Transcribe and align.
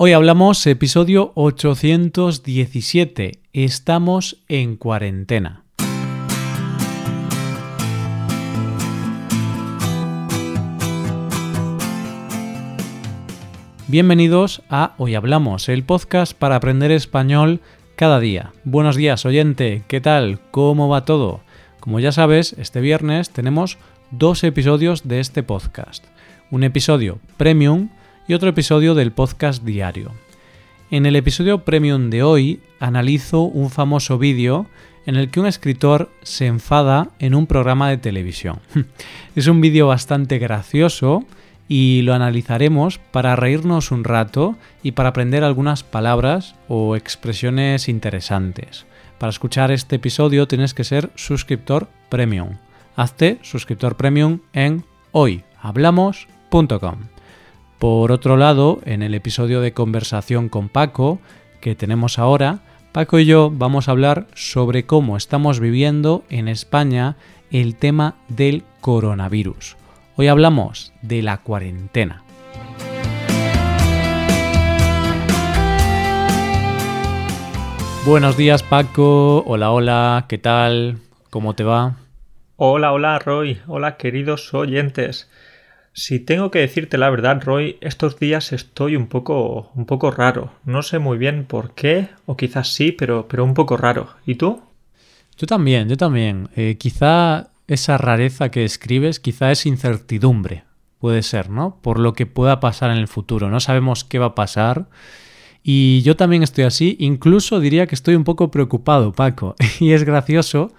Hoy 0.00 0.12
hablamos 0.12 0.64
episodio 0.68 1.32
817. 1.34 3.40
Estamos 3.52 4.44
en 4.46 4.76
cuarentena. 4.76 5.64
Bienvenidos 13.88 14.62
a 14.70 14.94
Hoy 14.98 15.16
Hablamos, 15.16 15.68
el 15.68 15.82
podcast 15.82 16.32
para 16.32 16.54
aprender 16.54 16.92
español 16.92 17.60
cada 17.96 18.20
día. 18.20 18.52
Buenos 18.62 18.94
días, 18.94 19.26
oyente, 19.26 19.82
¿qué 19.88 20.00
tal? 20.00 20.38
¿Cómo 20.52 20.88
va 20.88 21.04
todo? 21.04 21.40
Como 21.80 21.98
ya 21.98 22.12
sabes, 22.12 22.52
este 22.52 22.80
viernes 22.80 23.30
tenemos 23.30 23.78
dos 24.12 24.44
episodios 24.44 25.08
de 25.08 25.18
este 25.18 25.42
podcast. 25.42 26.04
Un 26.52 26.62
episodio 26.62 27.18
premium 27.36 27.88
y 28.28 28.34
otro 28.34 28.50
episodio 28.50 28.94
del 28.94 29.10
podcast 29.10 29.64
diario. 29.64 30.12
En 30.90 31.06
el 31.06 31.16
episodio 31.16 31.64
premium 31.64 32.10
de 32.10 32.22
hoy 32.22 32.60
analizo 32.78 33.40
un 33.40 33.70
famoso 33.70 34.18
vídeo 34.18 34.66
en 35.06 35.16
el 35.16 35.30
que 35.30 35.40
un 35.40 35.46
escritor 35.46 36.10
se 36.22 36.46
enfada 36.46 37.08
en 37.18 37.34
un 37.34 37.46
programa 37.46 37.88
de 37.88 37.96
televisión. 37.96 38.60
es 39.34 39.46
un 39.46 39.62
vídeo 39.62 39.88
bastante 39.88 40.38
gracioso 40.38 41.24
y 41.68 42.02
lo 42.02 42.14
analizaremos 42.14 42.98
para 42.98 43.34
reírnos 43.34 43.90
un 43.90 44.04
rato 44.04 44.56
y 44.82 44.92
para 44.92 45.08
aprender 45.08 45.42
algunas 45.42 45.82
palabras 45.82 46.54
o 46.68 46.96
expresiones 46.96 47.88
interesantes. 47.88 48.84
Para 49.18 49.30
escuchar 49.30 49.70
este 49.70 49.96
episodio 49.96 50.46
tienes 50.46 50.74
que 50.74 50.84
ser 50.84 51.10
suscriptor 51.14 51.88
premium. 52.10 52.58
Hazte 52.94 53.38
suscriptor 53.42 53.96
premium 53.96 54.40
en 54.52 54.84
hoyhablamos.com. 55.12 57.17
Por 57.78 58.10
otro 58.10 58.36
lado, 58.36 58.80
en 58.86 59.04
el 59.04 59.14
episodio 59.14 59.60
de 59.60 59.72
conversación 59.72 60.48
con 60.48 60.68
Paco 60.68 61.20
que 61.60 61.76
tenemos 61.76 62.18
ahora, 62.18 62.58
Paco 62.90 63.20
y 63.20 63.24
yo 63.24 63.52
vamos 63.54 63.86
a 63.86 63.92
hablar 63.92 64.26
sobre 64.34 64.84
cómo 64.84 65.16
estamos 65.16 65.60
viviendo 65.60 66.24
en 66.28 66.48
España 66.48 67.16
el 67.52 67.76
tema 67.76 68.16
del 68.26 68.64
coronavirus. 68.80 69.76
Hoy 70.16 70.26
hablamos 70.26 70.92
de 71.02 71.22
la 71.22 71.38
cuarentena. 71.38 72.24
Buenos 78.04 78.36
días 78.36 78.64
Paco, 78.64 79.44
hola 79.46 79.70
hola, 79.70 80.24
¿qué 80.28 80.38
tal? 80.38 80.98
¿Cómo 81.30 81.54
te 81.54 81.62
va? 81.62 81.94
Hola 82.56 82.92
hola 82.92 83.20
Roy, 83.20 83.60
hola 83.68 83.96
queridos 83.96 84.52
oyentes. 84.52 85.30
Si 85.98 86.20
tengo 86.20 86.52
que 86.52 86.60
decirte 86.60 86.96
la 86.96 87.10
verdad, 87.10 87.42
Roy, 87.42 87.76
estos 87.80 88.20
días 88.20 88.52
estoy 88.52 88.94
un 88.94 89.08
poco, 89.08 89.72
un 89.74 89.84
poco 89.84 90.12
raro. 90.12 90.52
No 90.64 90.82
sé 90.82 91.00
muy 91.00 91.18
bien 91.18 91.44
por 91.44 91.74
qué, 91.74 92.10
o 92.24 92.36
quizás 92.36 92.72
sí, 92.72 92.92
pero, 92.92 93.26
pero 93.26 93.44
un 93.44 93.52
poco 93.52 93.76
raro. 93.76 94.10
¿Y 94.24 94.36
tú? 94.36 94.62
Yo 95.36 95.48
también, 95.48 95.88
yo 95.88 95.96
también. 95.96 96.50
Eh, 96.54 96.76
quizá 96.78 97.50
esa 97.66 97.98
rareza 97.98 98.52
que 98.52 98.64
escribes, 98.64 99.18
quizá 99.18 99.50
es 99.50 99.66
incertidumbre. 99.66 100.62
Puede 101.00 101.24
ser, 101.24 101.50
¿no? 101.50 101.80
Por 101.82 101.98
lo 101.98 102.12
que 102.12 102.26
pueda 102.26 102.60
pasar 102.60 102.92
en 102.92 102.98
el 102.98 103.08
futuro. 103.08 103.50
No 103.50 103.58
sabemos 103.58 104.04
qué 104.04 104.20
va 104.20 104.26
a 104.26 104.34
pasar. 104.36 104.86
Y 105.64 106.02
yo 106.02 106.14
también 106.14 106.44
estoy 106.44 106.62
así. 106.62 106.96
Incluso 107.00 107.58
diría 107.58 107.88
que 107.88 107.96
estoy 107.96 108.14
un 108.14 108.22
poco 108.22 108.52
preocupado, 108.52 109.10
Paco. 109.12 109.56
Y 109.80 109.90
es 109.90 110.04
gracioso 110.04 110.72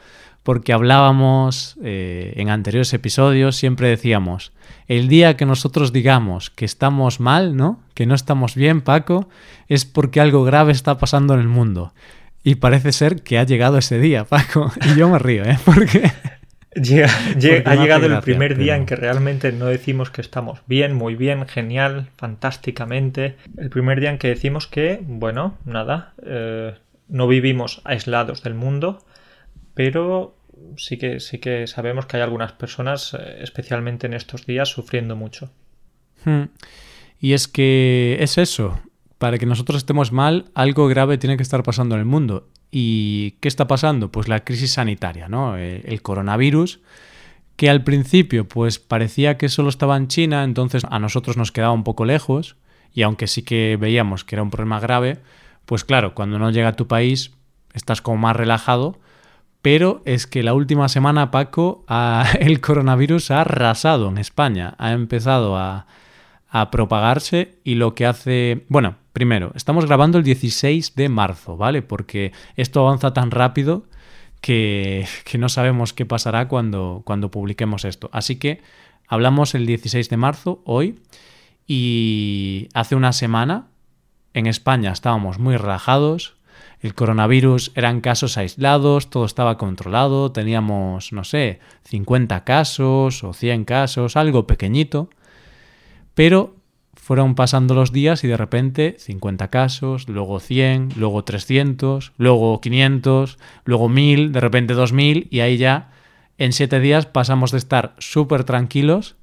porque 0.50 0.74
hablábamos 0.74 1.78
eh, 1.84 2.34
en 2.38 2.50
anteriores 2.50 2.92
episodios, 2.96 3.56
siempre 3.56 3.88
decíamos, 3.88 4.52
el 4.88 5.08
día 5.08 5.38
que 5.38 5.46
nosotros 5.46 5.94
digamos 5.94 6.50
que 6.50 6.66
estamos 6.66 7.20
mal, 7.20 7.56
¿no? 7.56 7.84
Que 7.94 8.08
no 8.08 8.16
estamos 8.16 8.56
bien, 8.56 8.82
Paco, 8.82 9.30
es 9.68 9.86
porque 9.86 10.20
algo 10.20 10.44
grave 10.44 10.72
está 10.72 10.98
pasando 10.98 11.36
en 11.36 11.42
el 11.42 11.48
mundo. 11.48 11.94
Y 12.44 12.56
parece 12.56 12.94
ser 12.94 13.22
que 13.22 13.38
ha 13.38 13.44
llegado 13.44 13.78
ese 13.78 14.00
día, 14.00 14.26
Paco. 14.26 14.72
Y 14.92 14.98
yo 14.98 15.08
me 15.08 15.20
río, 15.20 15.44
¿eh? 15.46 15.56
Porque... 15.66 16.12
ha 16.76 17.76
llegado 17.76 18.08
el 18.08 18.20
primer 18.22 18.58
día 18.58 18.76
en 18.76 18.88
que 18.88 18.96
realmente 18.96 19.52
no 19.52 19.68
decimos 19.68 20.10
que 20.10 20.22
estamos 20.22 20.64
bien, 20.66 20.96
muy 20.96 21.14
bien, 21.14 21.48
genial, 21.48 22.10
fantásticamente. 22.18 23.36
El 23.56 23.70
primer 23.70 24.00
día 24.00 24.10
en 24.10 24.18
que 24.18 24.30
decimos 24.30 24.66
que, 24.66 25.00
bueno, 25.04 25.60
nada, 25.64 26.14
eh, 26.26 26.74
no 27.08 27.28
vivimos 27.28 27.84
aislados 27.86 28.42
del 28.42 28.56
mundo, 28.56 29.06
pero 29.76 30.39
sí 30.78 30.98
que, 30.98 31.20
sí 31.20 31.40
que 31.40 31.68
sabemos 31.68 32.06
que 32.06 32.18
hay 32.18 32.24
algunas 32.24 32.54
personas, 32.54 33.14
eh, 33.14 33.40
especialmente 33.42 34.08
en 34.08 34.14
estos 34.14 34.46
días, 34.46 34.70
sufriendo 34.70 35.16
mucho. 35.16 35.52
Hmm. 36.26 36.46
Y 37.20 37.34
es 37.34 37.48
que 37.48 38.18
es 38.20 38.38
eso. 38.38 38.80
Para 39.18 39.38
que 39.38 39.46
nosotros 39.46 39.78
estemos 39.78 40.12
mal, 40.12 40.46
algo 40.54 40.88
grave 40.88 41.18
tiene 41.18 41.36
que 41.36 41.44
estar 41.44 41.64
pasando 41.64 41.96
en 41.96 42.00
el 42.00 42.06
mundo. 42.06 42.48
¿Y 42.72 43.32
qué 43.42 43.48
está 43.48 43.68
pasando? 43.68 44.12
Pues 44.12 44.28
la 44.28 44.44
crisis 44.46 44.74
sanitaria, 44.74 45.28
¿no? 45.28 45.58
Eh, 45.58 45.82
el 45.86 46.02
coronavirus, 46.02 46.80
que 47.56 47.70
al 47.70 47.84
principio 47.84 48.48
pues 48.48 48.80
parecía 48.80 49.38
que 49.38 49.50
solo 49.50 49.68
estaba 49.70 49.98
en 49.98 50.08
China, 50.08 50.44
entonces 50.44 50.84
a 50.90 51.00
nosotros 51.00 51.36
nos 51.36 51.52
quedaba 51.52 51.74
un 51.74 51.84
poco 51.84 52.06
lejos, 52.06 52.56
y 52.94 53.02
aunque 53.02 53.28
sí 53.28 53.44
que 53.44 53.78
veíamos 53.78 54.24
que 54.24 54.36
era 54.36 54.44
un 54.44 54.50
problema 54.50 54.80
grave, 54.80 55.20
pues 55.66 55.84
claro, 55.84 56.16
cuando 56.16 56.40
no 56.40 56.52
llega 56.52 56.70
a 56.70 56.76
tu 56.76 56.88
país 56.88 57.32
estás 57.74 58.02
como 58.02 58.18
más 58.18 58.36
relajado, 58.36 58.98
pero 59.62 60.02
es 60.06 60.28
que 60.28 60.44
la 60.44 60.54
última 60.54 60.88
semana, 60.90 61.32
Paco, 61.32 61.86
el 62.40 62.62
coronavirus 62.62 63.32
ha 63.32 63.42
arrasado 63.42 64.10
en 64.10 64.18
España, 64.18 64.76
ha 64.78 64.92
empezado 64.92 65.58
a, 65.58 65.88
propagarse 66.72 67.60
y 67.64 67.76
lo 67.76 67.94
que 67.94 68.08
hace... 68.08 68.66
Bueno, 68.70 68.96
primero, 69.14 69.52
estamos 69.54 69.86
grabando 69.86 70.18
el 70.18 70.24
16 70.24 70.96
de 70.96 71.08
marzo, 71.08 71.58
¿vale? 71.58 71.84
Porque 71.84 72.32
esto 72.56 72.80
avanza 72.80 73.14
tan 73.14 73.30
rápido 73.30 73.86
que, 74.42 75.06
no 75.38 75.48
sabemos 75.48 75.94
qué 75.94 76.08
pasará 76.08 76.48
cuando, 76.48 77.04
cuando 77.06 77.30
publiquemos 77.30 77.86
esto. 77.86 78.10
Así 78.14 78.38
que 78.38 78.62
hablamos 79.08 79.54
el 79.54 79.68
16 79.68 80.10
de 80.10 80.18
marzo, 80.18 80.64
hoy, 80.66 81.00
y 81.68 82.68
hace 82.74 82.96
una 82.96 83.14
semana 83.14 83.68
en 84.34 84.48
España 84.48 84.92
estábamos 84.92 85.38
muy 85.38 85.56
relajados, 85.56 86.36
el 86.82 86.96
coronavirus 86.96 87.72
eran 87.76 88.02
casos 88.02 88.38
aislados, 88.38 89.10
todo 89.10 89.26
estaba 89.26 89.58
controlado, 89.58 90.32
teníamos, 90.32 91.12
no 91.12 91.24
sé, 91.24 91.60
50 91.84 92.44
casos 92.44 93.24
o 93.24 93.34
100 93.34 93.66
casos, 93.66 94.16
algo 94.16 94.48
pequeñito, 94.48 95.10
pero 96.14 96.56
fueron 96.96 97.34
pasando 97.34 97.74
los 97.74 97.92
días 97.92 98.24
y 98.24 98.28
de 98.28 98.38
repente 98.38 98.96
50 99.00 99.50
casos, 99.50 100.08
luego 100.08 100.40
100, 100.40 100.90
luego 100.96 101.24
300, 101.24 102.14
luego 102.18 102.62
500, 102.62 103.38
luego 103.66 103.90
1000, 103.90 104.32
de 104.32 104.40
repente 104.40 104.74
2000 104.74 105.28
y 105.32 105.40
ahí 105.40 105.58
ya 105.58 105.92
en 106.38 106.54
7 106.54 106.80
días 106.80 107.06
pasamos 107.06 107.52
de 107.52 107.58
estar 107.58 107.96
súper 107.98 108.44
tranquilos 108.44 109.16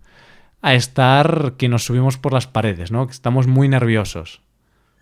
a 0.63 0.75
estar 0.75 1.55
que 1.57 1.69
nos 1.69 1.85
subimos 1.85 2.19
por 2.19 2.33
las 2.33 2.47
paredes, 2.47 2.91
¿no? 2.91 3.07
Que 3.07 3.13
estamos 3.13 3.47
muy 3.47 3.69
nerviosos. 3.69 4.43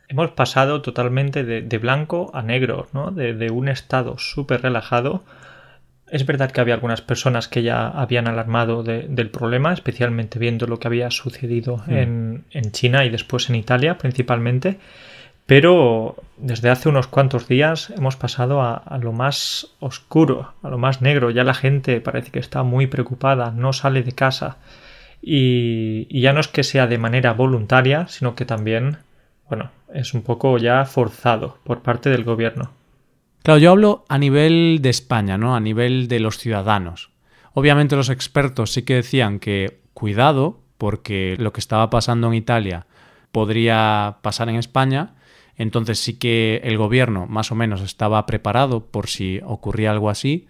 Hemos 0.08 0.30
pasado 0.32 0.82
totalmente 0.82 1.44
de, 1.44 1.78
blanco 1.78 2.30
a 2.34 2.42
negro, 2.42 2.88
¿no? 2.92 3.10
De, 3.10 3.50
un 3.50 3.68
estado 3.68 4.18
súper 4.18 4.62
relajado. 4.62 5.24
Es 6.10 6.26
verdad 6.26 6.50
que 6.50 6.60
había 6.60 6.74
algunas 6.74 7.00
personas 7.00 7.48
que 7.48 7.62
ya 7.62 7.88
habían 7.88 8.28
alarmado 8.28 8.82
del 8.82 9.30
problema, 9.30 9.72
especialmente 9.72 10.38
viendo 10.38 10.66
lo 10.66 10.78
que 10.78 10.88
había 10.88 11.10
sucedido 11.10 11.78
hmm. 11.86 11.92
en, 12.50 12.72
China 12.72 13.04
y 13.04 13.10
después 13.10 13.48
en 13.48 13.56
Italia 13.56 13.96
principalmente. 13.96 14.78
Pero 15.46 16.16
desde 16.36 16.70
hace 16.70 16.88
unos 16.88 17.06
cuantos 17.06 17.48
días 17.48 17.90
hemos 17.90 18.16
pasado 18.16 18.62
a, 18.62 18.98
lo 19.00 19.12
más 19.12 19.74
oscuro, 19.80 20.52
a 20.62 20.68
lo 20.68 20.78
más 20.78 21.00
negro. 21.00 21.30
Ya 21.30 21.44
la 21.44 21.54
gente 21.54 22.00
parece 22.00 22.30
que 22.30 22.38
está 22.38 22.62
muy 22.62 22.86
preocupada, 22.86 23.50
no 23.50 23.72
sale 23.72 24.02
de 24.02 24.12
casa. 24.12 24.58
y 25.22 26.20
ya 26.20 26.34
no 26.34 26.40
es 26.40 26.48
que 26.48 26.62
sea 26.62 26.86
de 26.86 26.98
manera 26.98 27.32
voluntaria, 27.32 28.06
sino 28.08 28.34
que 28.34 28.44
también 28.44 28.98
bueno, 29.48 29.70
es 29.92 30.14
un 30.14 30.22
poco 30.22 30.58
ya 30.58 30.84
forzado 30.84 31.58
por 31.64 31.82
parte 31.82 32.10
del 32.10 32.24
gobierno. 32.24 32.70
Claro, 33.42 33.58
yo 33.58 33.70
hablo 33.72 34.04
a 34.08 34.18
nivel 34.18 34.78
de 34.80 34.90
España, 34.90 35.36
¿no? 35.36 35.54
A 35.54 35.60
nivel 35.60 36.08
de 36.08 36.20
los 36.20 36.38
ciudadanos. 36.38 37.10
Obviamente 37.52 37.94
los 37.94 38.08
expertos 38.08 38.72
sí 38.72 38.82
que 38.82 38.94
decían 38.94 39.38
que 39.38 39.80
cuidado, 39.92 40.60
porque 40.78 41.36
lo 41.38 41.52
que 41.52 41.60
estaba 41.60 41.90
pasando 41.90 42.26
en 42.28 42.34
Italia 42.34 42.86
podría 43.32 44.18
pasar 44.22 44.48
en 44.48 44.56
España, 44.56 45.14
entonces 45.56 45.98
sí 45.98 46.18
que 46.18 46.60
el 46.64 46.78
gobierno 46.78 47.26
más 47.26 47.52
o 47.52 47.54
menos 47.54 47.80
estaba 47.80 48.26
preparado 48.26 48.86
por 48.86 49.08
si 49.08 49.40
ocurría 49.44 49.90
algo 49.90 50.10
así, 50.10 50.46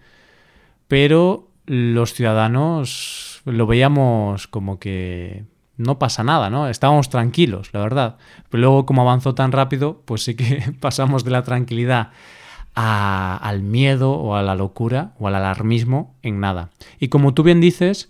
pero 0.87 1.47
los 1.65 2.13
ciudadanos 2.13 3.41
lo 3.45 3.67
veíamos 3.67 4.47
como 4.47 4.79
que 4.79 5.43
no 5.77 5.99
pasa 5.99 6.23
nada, 6.23 6.49
¿no? 6.49 6.69
Estábamos 6.69 7.09
tranquilos, 7.09 7.69
la 7.73 7.81
verdad. 7.81 8.17
Pero 8.49 8.61
luego, 8.61 8.85
como 8.85 9.01
avanzó 9.01 9.35
tan 9.35 9.51
rápido, 9.51 10.01
pues 10.05 10.23
sí 10.23 10.35
que 10.35 10.73
pasamos 10.79 11.23
de 11.23 11.31
la 11.31 11.43
tranquilidad 11.43 12.11
al 12.75 13.61
miedo 13.61 14.11
o 14.11 14.35
a 14.35 14.43
la 14.43 14.53
locura 14.53 15.13
o 15.17 15.27
al 15.27 15.35
alarmismo 15.35 16.15
en 16.21 16.41
nada. 16.41 16.71
Y 16.99 17.07
como 17.07 17.33
tú 17.33 17.43
bien 17.43 17.61
dices, 17.61 18.09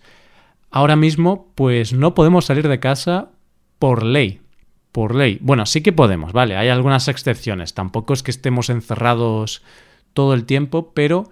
ahora 0.72 0.96
mismo, 0.96 1.52
pues 1.54 1.94
no 1.94 2.16
podemos 2.16 2.46
salir 2.46 2.68
de 2.68 2.80
casa 2.80 3.30
por 3.78 4.04
ley. 4.04 4.42
por 4.92 5.14
ley. 5.14 5.38
Bueno, 5.42 5.66
sí 5.66 5.82
que 5.82 5.94
podemos, 5.94 6.34
¿vale? 6.34 6.58
Hay 6.58 6.70
algunas 6.70 7.08
excepciones. 7.08 7.74
Tampoco 7.74 8.14
es 8.14 8.24
que 8.24 8.32
estemos 8.32 8.70
encerrados 8.70 9.62
todo 10.14 10.34
el 10.34 10.46
tiempo, 10.46 10.94
pero 10.96 11.30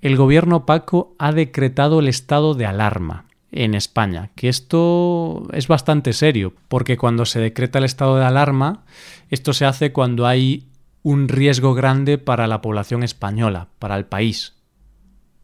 el 0.00 0.16
gobierno 0.16 0.66
Paco 0.66 1.16
ha 1.18 1.32
decretado 1.32 2.00
el 2.00 2.06
estado 2.06 2.54
de 2.54 2.66
alarma 2.66 3.27
en 3.50 3.74
España, 3.74 4.30
que 4.34 4.48
esto 4.48 5.48
es 5.52 5.68
bastante 5.68 6.12
serio, 6.12 6.52
porque 6.68 6.96
cuando 6.96 7.24
se 7.24 7.40
decreta 7.40 7.78
el 7.78 7.84
estado 7.84 8.18
de 8.18 8.24
alarma, 8.24 8.84
esto 9.30 9.52
se 9.52 9.64
hace 9.64 9.92
cuando 9.92 10.26
hay 10.26 10.68
un 11.02 11.28
riesgo 11.28 11.74
grande 11.74 12.18
para 12.18 12.46
la 12.46 12.60
población 12.60 13.02
española, 13.02 13.68
para 13.78 13.96
el 13.96 14.04
país. 14.04 14.54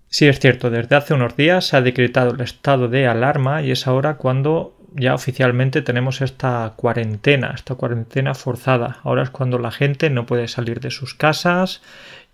Sí, 0.09 0.27
es 0.27 0.39
cierto, 0.39 0.71
desde 0.71 0.97
hace 0.97 1.15
unos 1.15 1.37
días 1.37 1.67
se 1.67 1.77
ha 1.77 1.81
decretado 1.81 2.35
el 2.35 2.41
estado 2.41 2.89
de 2.89 3.07
alarma 3.07 3.63
y 3.63 3.71
es 3.71 3.87
ahora 3.87 4.17
cuando 4.17 4.77
ya 4.95 5.15
oficialmente 5.15 5.83
tenemos 5.83 6.21
esta 6.21 6.73
cuarentena, 6.77 7.53
esta 7.55 7.75
cuarentena 7.75 8.35
forzada. 8.35 9.01
Ahora 9.03 9.25
es 9.25 9.31
cuando 9.31 9.59
la 9.59 9.73
gente 9.73 10.11
no 10.11 10.25
puede 10.25 10.47
salir 10.47 10.79
de 10.81 10.93
sus 10.93 11.15
casas 11.15 11.83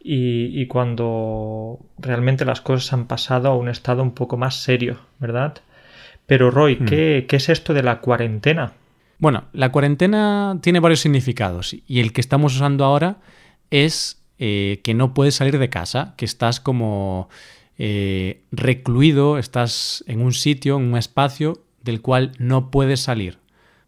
y, 0.03 0.67
cuando 0.67 1.79
realmente 1.99 2.45
las 2.45 2.61
cosas 2.61 2.93
han 2.93 3.07
pasado 3.07 3.51
a 3.51 3.57
un 3.57 3.69
estado 3.69 4.03
un 4.03 4.13
poco 4.13 4.37
más 4.37 4.63
serio, 4.63 4.99
¿verdad? 5.19 5.59
Pero 6.27 6.51
Roy, 6.51 6.77
hmm. 6.77 6.85
¿qué, 6.87 7.27
¿qué 7.29 7.37
es 7.37 7.49
esto 7.49 7.75
de 7.75 7.83
la 7.83 8.01
cuarentena? 8.01 8.73
Bueno, 9.19 9.45
la 9.53 9.71
cuarentena 9.71 10.59
tiene 10.63 10.81
varios 10.81 11.01
significados 11.01 11.75
y 11.87 12.01
el 12.01 12.13
que 12.13 12.23
estamos 12.23 12.57
usando 12.57 12.85
ahora 12.85 13.19
es 13.71 14.23
eh, 14.39 14.81
que 14.83 14.95
no 14.95 15.13
puedes 15.13 15.35
salir 15.35 15.59
de 15.59 15.69
casa, 15.69 16.15
que 16.17 16.25
estás 16.25 16.61
como 16.61 17.29
eh, 17.77 18.43
recluido, 18.51 19.37
estás 19.37 20.03
en 20.07 20.23
un 20.23 20.33
sitio, 20.33 20.79
en 20.79 20.85
un 20.85 20.97
espacio 20.97 21.63
del 21.83 22.01
cual 22.01 22.33
no 22.39 22.71
puedes 22.71 23.01
salir, 23.01 23.39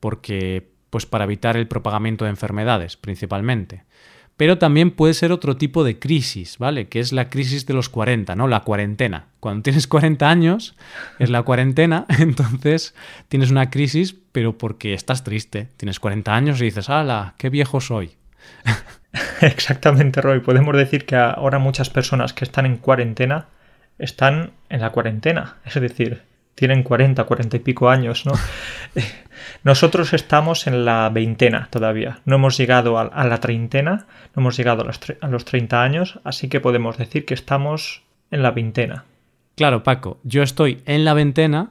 porque 0.00 0.70
pues 0.90 1.06
para 1.06 1.24
evitar 1.24 1.56
el 1.56 1.68
propagamiento 1.68 2.26
de 2.26 2.30
enfermedades 2.30 2.98
principalmente. 2.98 3.84
Pero 4.42 4.58
también 4.58 4.90
puede 4.90 5.14
ser 5.14 5.30
otro 5.30 5.56
tipo 5.56 5.84
de 5.84 6.00
crisis, 6.00 6.58
¿vale? 6.58 6.88
Que 6.88 6.98
es 6.98 7.12
la 7.12 7.30
crisis 7.30 7.64
de 7.64 7.74
los 7.74 7.88
40, 7.88 8.34
¿no? 8.34 8.48
La 8.48 8.64
cuarentena. 8.64 9.26
Cuando 9.38 9.62
tienes 9.62 9.86
40 9.86 10.28
años 10.28 10.74
es 11.20 11.30
la 11.30 11.44
cuarentena, 11.44 12.06
entonces 12.18 12.92
tienes 13.28 13.52
una 13.52 13.70
crisis, 13.70 14.16
pero 14.32 14.58
porque 14.58 14.94
estás 14.94 15.22
triste. 15.22 15.68
Tienes 15.76 16.00
40 16.00 16.34
años 16.34 16.60
y 16.60 16.64
dices, 16.64 16.90
¡hala! 16.90 17.34
¡Qué 17.38 17.50
viejo 17.50 17.80
soy! 17.80 18.16
Exactamente, 19.42 20.20
Roy. 20.20 20.40
Podemos 20.40 20.76
decir 20.76 21.06
que 21.06 21.14
ahora 21.14 21.60
muchas 21.60 21.88
personas 21.88 22.32
que 22.32 22.44
están 22.44 22.66
en 22.66 22.78
cuarentena 22.78 23.46
están 24.00 24.50
en 24.70 24.80
la 24.80 24.90
cuarentena. 24.90 25.58
Es 25.64 25.74
decir, 25.74 26.22
tienen 26.54 26.82
40, 26.82 27.24
40 27.24 27.56
y 27.56 27.60
pico 27.60 27.88
años, 27.88 28.26
¿no? 28.26 28.32
Nosotros 29.64 30.12
estamos 30.12 30.66
en 30.66 30.84
la 30.84 31.08
veintena 31.08 31.68
todavía. 31.70 32.20
No 32.24 32.36
hemos 32.36 32.56
llegado 32.56 32.98
a, 32.98 33.24
la 33.24 33.40
treintena, 33.40 34.06
no 34.34 34.40
hemos 34.42 34.56
llegado 34.56 34.82
a 34.82 34.86
los, 34.86 35.00
a 35.20 35.28
los 35.28 35.44
30 35.44 35.82
años, 35.82 36.20
así 36.24 36.48
que 36.48 36.60
podemos 36.60 36.98
decir 36.98 37.24
que 37.24 37.34
estamos 37.34 38.02
en 38.30 38.42
la 38.42 38.50
veintena. 38.50 39.04
Claro, 39.56 39.82
Paco, 39.82 40.18
yo 40.24 40.42
estoy 40.42 40.82
en 40.86 41.04
la 41.04 41.14
veintena, 41.14 41.70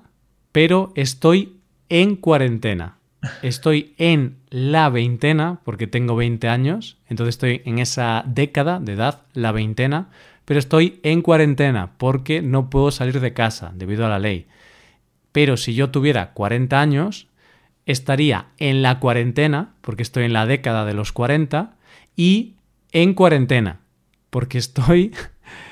pero 0.52 0.92
estoy 0.96 1.58
en 1.90 2.16
cuarentena. 2.16 2.98
Estoy 3.44 3.94
en 3.98 4.38
la 4.50 4.90
veintena, 4.90 5.60
porque 5.64 5.88
tengo 5.88 6.16
20 6.16 6.48
años, 6.48 6.98
entonces 7.08 7.36
estoy 7.36 7.62
en 7.66 7.80
esa 7.80 8.24
década 8.26 8.80
de 8.80 8.94
edad, 8.94 9.22
la 9.34 9.52
veintena, 9.52 10.10
pero 10.46 10.60
estoy 10.60 11.00
en 11.04 11.22
cuarentena 11.22 11.92
porque 11.98 12.42
no 12.42 12.70
puedo 12.70 12.92
salir 12.92 13.20
de 13.20 13.34
casa 13.34 13.72
debido 13.76 14.06
a 14.06 14.10
la 14.10 14.20
ley. 14.20 14.48
Pero 15.32 15.58
si 15.58 15.74
yo 15.74 15.90
tuviera 15.92 16.34
40 16.34 16.80
años, 16.80 17.28
estaría 17.86 18.48
en 18.58 18.82
la 18.82 19.00
cuarentena, 19.00 19.74
porque 19.82 20.04
estoy 20.04 20.26
en 20.26 20.34
la 20.34 20.46
década 20.46 20.86
de 20.86 20.94
los 20.94 21.12
40, 21.12 21.76
y 22.16 22.56
en 22.92 23.14
cuarentena, 23.14 23.80
porque 24.30 24.58
estoy 24.58 25.14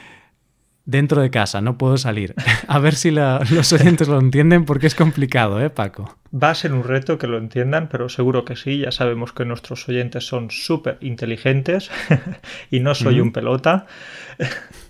dentro 0.86 1.22
de 1.22 1.30
casa, 1.30 1.62
no 1.62 1.78
puedo 1.78 1.98
salir. 1.98 2.34
A 2.68 2.80
ver 2.80 2.96
si 2.96 3.12
los 3.12 3.74
oyentes 3.74 4.08
lo 4.08 4.20
entienden 4.20 4.66
porque 4.66 4.88
es 4.88 4.96
complicado, 4.96 5.62
¿eh, 5.62 5.70
Paco? 5.70 6.18
Va 6.32 6.52
a 6.52 6.56
ser 6.56 6.74
un 6.74 6.84
reto 6.84 7.18
que 7.18 7.28
lo 7.28 7.38
entiendan, 7.38 7.90
pero 7.90 8.10
seguro 8.10 8.46
que 8.46 8.56
sí. 8.56 8.80
Ya 8.80 8.92
sabemos 8.92 9.34
que 9.34 9.46
nuestros 9.46 9.88
oyentes 9.90 10.26
son 10.26 10.52
súper 10.52 10.98
inteligentes 11.02 11.90
y 12.72 12.80
no 12.80 12.96
soy 12.96 13.20
un 13.20 13.32
pelota. 13.32 13.88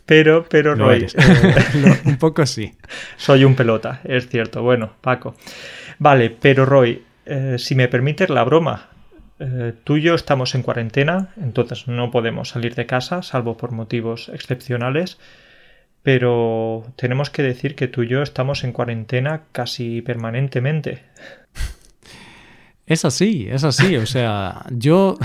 Pero, 0.09 0.43
pero 0.49 0.75
no, 0.75 0.91
eh, 0.91 1.05
un 2.05 2.17
poco 2.19 2.43
sí. 2.47 2.73
Soy 3.15 3.43
un 3.45 3.53
pelota, 3.53 4.01
es 4.03 4.27
cierto. 4.27 4.63
Bueno, 4.63 4.93
Paco. 5.01 5.35
Vale, 5.99 6.31
pero 6.31 6.65
Roy, 6.65 7.03
eh, 7.27 7.57
si 7.59 7.75
me 7.75 7.87
permites 7.87 8.27
la 8.31 8.43
broma, 8.43 8.89
eh, 9.39 9.71
tú 9.83 9.97
y 9.97 10.01
yo 10.01 10.15
estamos 10.15 10.55
en 10.55 10.63
cuarentena, 10.63 11.29
entonces 11.39 11.87
no 11.87 12.09
podemos 12.09 12.49
salir 12.49 12.73
de 12.73 12.87
casa, 12.87 13.21
salvo 13.21 13.55
por 13.55 13.71
motivos 13.71 14.29
excepcionales, 14.29 15.19
pero 16.01 16.87
tenemos 16.95 17.29
que 17.29 17.43
decir 17.43 17.75
que 17.75 17.87
tú 17.87 18.01
y 18.01 18.07
yo 18.07 18.23
estamos 18.23 18.63
en 18.63 18.71
cuarentena 18.71 19.43
casi 19.51 20.01
permanentemente. 20.01 21.03
Es 22.89 23.05
así, 23.05 23.45
es 23.47 23.63
así. 23.63 23.97
O 23.97 24.07
sea, 24.07 24.65
yo 24.71 25.15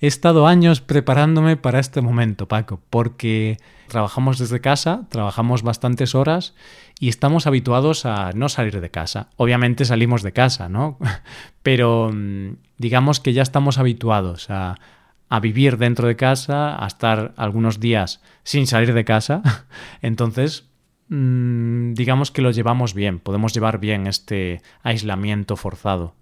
he 0.00 0.06
estado 0.06 0.46
años 0.46 0.80
preparándome 0.80 1.56
para 1.56 1.80
este 1.80 2.00
momento, 2.00 2.46
Paco, 2.46 2.80
porque 2.90 3.58
trabajamos 3.88 4.38
desde 4.38 4.60
casa, 4.60 5.06
trabajamos 5.08 5.64
bastantes 5.64 6.14
horas 6.14 6.54
y 7.00 7.08
estamos 7.08 7.48
habituados 7.48 8.06
a 8.06 8.30
no 8.34 8.48
salir 8.48 8.80
de 8.80 8.90
casa. 8.90 9.30
Obviamente 9.36 9.84
salimos 9.84 10.22
de 10.22 10.32
casa, 10.32 10.68
¿no? 10.68 10.96
Pero 11.64 12.12
mm, 12.14 12.58
digamos 12.78 13.18
que 13.18 13.32
ya 13.32 13.42
estamos 13.42 13.78
habituados 13.78 14.48
a, 14.48 14.76
a 15.28 15.40
vivir 15.40 15.78
dentro 15.78 16.06
de 16.06 16.14
casa, 16.14 16.80
a 16.82 16.86
estar 16.86 17.34
algunos 17.36 17.80
días 17.80 18.22
sin 18.44 18.68
salir 18.68 18.94
de 18.94 19.04
casa. 19.04 19.42
Entonces, 20.02 20.70
mm, 21.08 21.94
digamos 21.94 22.30
que 22.30 22.42
lo 22.42 22.52
llevamos 22.52 22.94
bien, 22.94 23.18
podemos 23.18 23.52
llevar 23.52 23.80
bien 23.80 24.06
este 24.06 24.62
aislamiento 24.84 25.56
forzado. 25.56 26.21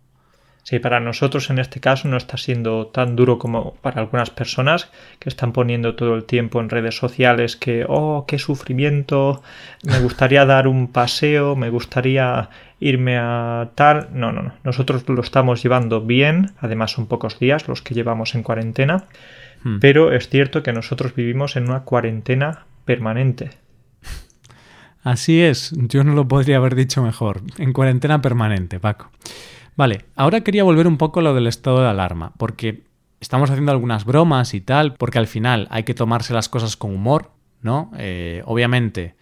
Sí, 0.63 0.79
para 0.79 1.01
nosotros 1.01 1.51
en 1.51 1.59
este 1.59 1.81
caso 1.81 2.07
no 2.09 2.17
está 2.17 2.37
siendo 2.37 2.87
tan 2.87 3.17
duro 3.17 3.39
como 3.39 3.75
para 3.83 4.01
algunas 4.01 4.31
personas 4.31 4.91
que 5.19 5.29
están 5.29 5.53
poniendo 5.53 5.97
todo 5.97 6.15
el 6.15 6.25
tiempo 6.25 6.61
en 6.61 6.69
redes 6.69 6.97
sociales 6.97 7.57
que, 7.57 7.85
oh, 7.89 8.25
qué 8.29 8.39
sufrimiento, 8.39 9.43
me 9.83 9.99
gustaría 10.03 10.45
dar 10.45 10.69
un 10.69 10.89
paseo, 10.89 11.57
me 11.57 11.71
gustaría 11.71 12.51
irme 12.79 13.19
a 13.19 13.71
tal. 13.75 14.09
No, 14.13 14.33
no, 14.33 14.43
no. 14.43 14.55
Nosotros 14.65 15.09
lo 15.09 15.23
estamos 15.23 15.63
llevando 15.63 16.03
bien, 16.03 16.53
además 16.61 16.93
son 16.93 17.07
pocos 17.07 17.39
días 17.39 17.67
los 17.69 17.83
que 17.83 17.95
llevamos 17.95 18.35
en 18.35 18.43
cuarentena, 18.43 19.05
hmm. 19.65 19.79
pero 19.81 20.13
es 20.13 20.29
cierto 20.29 20.63
que 20.63 20.73
nosotros 20.73 21.15
vivimos 21.15 21.57
en 21.57 21.65
una 21.65 21.81
cuarentena 21.81 22.67
permanente. 22.85 23.51
Así 25.03 25.41
es, 25.41 25.73
yo 25.75 26.05
no 26.05 26.15
lo 26.15 26.29
podría 26.29 26.59
haber 26.59 26.75
dicho 26.75 27.03
mejor, 27.03 27.41
en 27.57 27.73
cuarentena 27.73 28.21
permanente, 28.21 28.79
Paco. 28.79 29.11
Vale, 29.81 30.05
ahora 30.15 30.43
quería 30.43 30.63
volver 30.63 30.87
un 30.87 30.99
poco 30.99 31.21
a 31.21 31.23
lo 31.23 31.33
del 31.33 31.47
estado 31.47 31.81
de 31.81 31.89
alarma, 31.89 32.35
porque 32.37 32.83
estamos 33.19 33.49
haciendo 33.49 33.73
algunas 33.73 34.05
bromas 34.05 34.53
y 34.53 34.61
tal, 34.61 34.93
porque 34.93 35.19
al 35.19 35.27
final 35.27 35.69
hay 35.71 35.85
que 35.85 35.95
tomarse 35.95 36.35
las 36.35 36.51
cosas 36.51 36.77
con 36.77 36.95
humor, 36.95 37.31
¿no? 37.63 37.91
Eh, 37.97 38.43
obviamente 38.45 39.15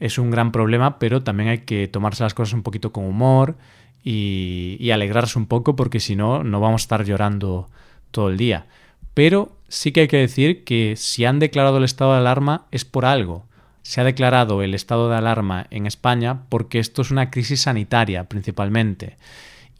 es 0.00 0.18
un 0.18 0.32
gran 0.32 0.50
problema, 0.50 0.98
pero 0.98 1.22
también 1.22 1.50
hay 1.50 1.58
que 1.58 1.86
tomarse 1.86 2.24
las 2.24 2.34
cosas 2.34 2.54
un 2.54 2.64
poquito 2.64 2.90
con 2.90 3.04
humor 3.04 3.56
y, 4.02 4.76
y 4.80 4.90
alegrarse 4.90 5.38
un 5.38 5.46
poco, 5.46 5.76
porque 5.76 6.00
si 6.00 6.16
no, 6.16 6.42
no 6.42 6.58
vamos 6.58 6.82
a 6.82 6.86
estar 6.86 7.04
llorando 7.04 7.70
todo 8.10 8.30
el 8.30 8.36
día. 8.36 8.66
Pero 9.14 9.58
sí 9.68 9.92
que 9.92 10.00
hay 10.00 10.08
que 10.08 10.16
decir 10.16 10.64
que 10.64 10.94
si 10.96 11.24
han 11.24 11.38
declarado 11.38 11.78
el 11.78 11.84
estado 11.84 12.14
de 12.14 12.18
alarma 12.18 12.66
es 12.72 12.84
por 12.84 13.04
algo. 13.04 13.46
Se 13.82 14.00
ha 14.00 14.04
declarado 14.04 14.60
el 14.62 14.74
estado 14.74 15.08
de 15.08 15.14
alarma 15.14 15.68
en 15.70 15.86
España 15.86 16.46
porque 16.48 16.80
esto 16.80 17.00
es 17.00 17.12
una 17.12 17.30
crisis 17.30 17.60
sanitaria 17.60 18.24
principalmente. 18.24 19.16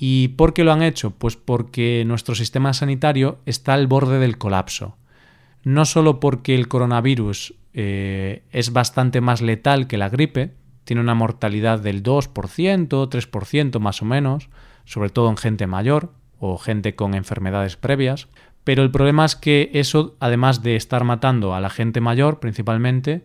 ¿Y 0.03 0.29
por 0.29 0.55
qué 0.55 0.65
lo 0.65 0.73
han 0.73 0.83
hecho? 0.83 1.11
Pues 1.11 1.37
porque 1.37 2.05
nuestro 2.07 2.35
sistema 2.35 2.73
sanitario 2.73 3.37
está 3.45 3.75
al 3.75 3.87
borde 3.87 4.19
del 4.19 4.39
colapso. 4.39 4.97
No 5.63 5.85
solo 5.85 6.21
porque 6.21 6.55
el 6.55 6.69
coronavirus 6.69 7.53
eh, 7.75 8.43
es 8.51 8.73
bastante 8.73 9.21
más 9.21 9.43
letal 9.43 9.89
que 9.89 9.99
la 9.99 10.09
gripe, 10.09 10.55
tiene 10.85 11.03
una 11.03 11.13
mortalidad 11.15 11.81
del 11.81 12.03
2%, 12.03 12.33
3% 12.33 13.79
más 13.79 14.01
o 14.01 14.07
menos, 14.07 14.49
sobre 14.87 15.11
todo 15.11 15.29
en 15.29 15.37
gente 15.37 15.67
mayor 15.67 16.15
o 16.39 16.57
gente 16.57 16.95
con 16.95 17.13
enfermedades 17.13 17.77
previas, 17.77 18.29
pero 18.65 18.83
el 18.83 18.91
problema 18.91 19.27
es 19.27 19.37
que 19.37 19.71
eso, 19.75 20.17
además 20.19 20.63
de 20.63 20.77
estar 20.77 21.05
matando 21.05 21.55
a 21.55 21.61
la 21.61 21.69
gente 21.69 22.01
mayor 22.01 22.41
principalmente, 22.41 23.23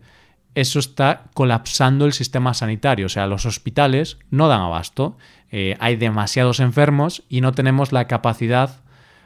eso 0.54 0.78
está 0.78 1.24
colapsando 1.32 2.04
el 2.04 2.12
sistema 2.12 2.52
sanitario, 2.52 3.06
o 3.06 3.10
sea, 3.10 3.26
los 3.26 3.46
hospitales 3.46 4.18
no 4.30 4.48
dan 4.48 4.60
abasto 4.60 5.16
eh, 5.50 5.76
hay 5.78 5.96
demasiados 5.96 6.60
enfermos 6.60 7.22
y 7.28 7.40
no 7.40 7.52
tenemos 7.52 7.92
la 7.92 8.06
capacidad 8.06 8.80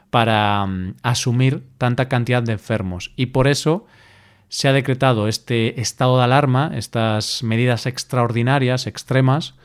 para 0.09 0.65
mm, 0.65 0.95
asumir 1.01 1.63
tanta 1.77 2.07
cantidad 2.07 2.43
de 2.43 2.53
enfermos. 2.53 3.11
Y 3.15 3.27
por 3.27 3.47
eso 3.47 3.85
se 4.49 4.67
ha 4.67 4.73
decretado 4.73 5.27
este 5.27 5.79
estado 5.79 6.17
de 6.17 6.25
alarma, 6.25 6.71
estas 6.75 7.41
medidas 7.41 7.85
extraordinarias, 7.85 8.85
extremas, 8.85 9.55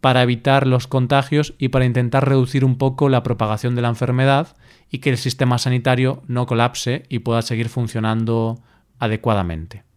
para 0.00 0.22
evitar 0.22 0.66
los 0.66 0.86
contagios 0.86 1.54
y 1.58 1.68
para 1.68 1.84
intentar 1.84 2.28
reducir 2.28 2.64
un 2.64 2.78
poco 2.78 3.08
la 3.08 3.24
propagación 3.24 3.74
de 3.74 3.82
la 3.82 3.88
enfermedad 3.88 4.56
y 4.90 4.98
que 4.98 5.10
el 5.10 5.18
sistema 5.18 5.58
sanitario 5.58 6.22
no 6.28 6.46
colapse 6.46 7.04
y 7.08 7.18
pueda 7.18 7.42
seguir 7.42 7.68
funcionando 7.68 8.62
adecuadamente. 9.00 9.87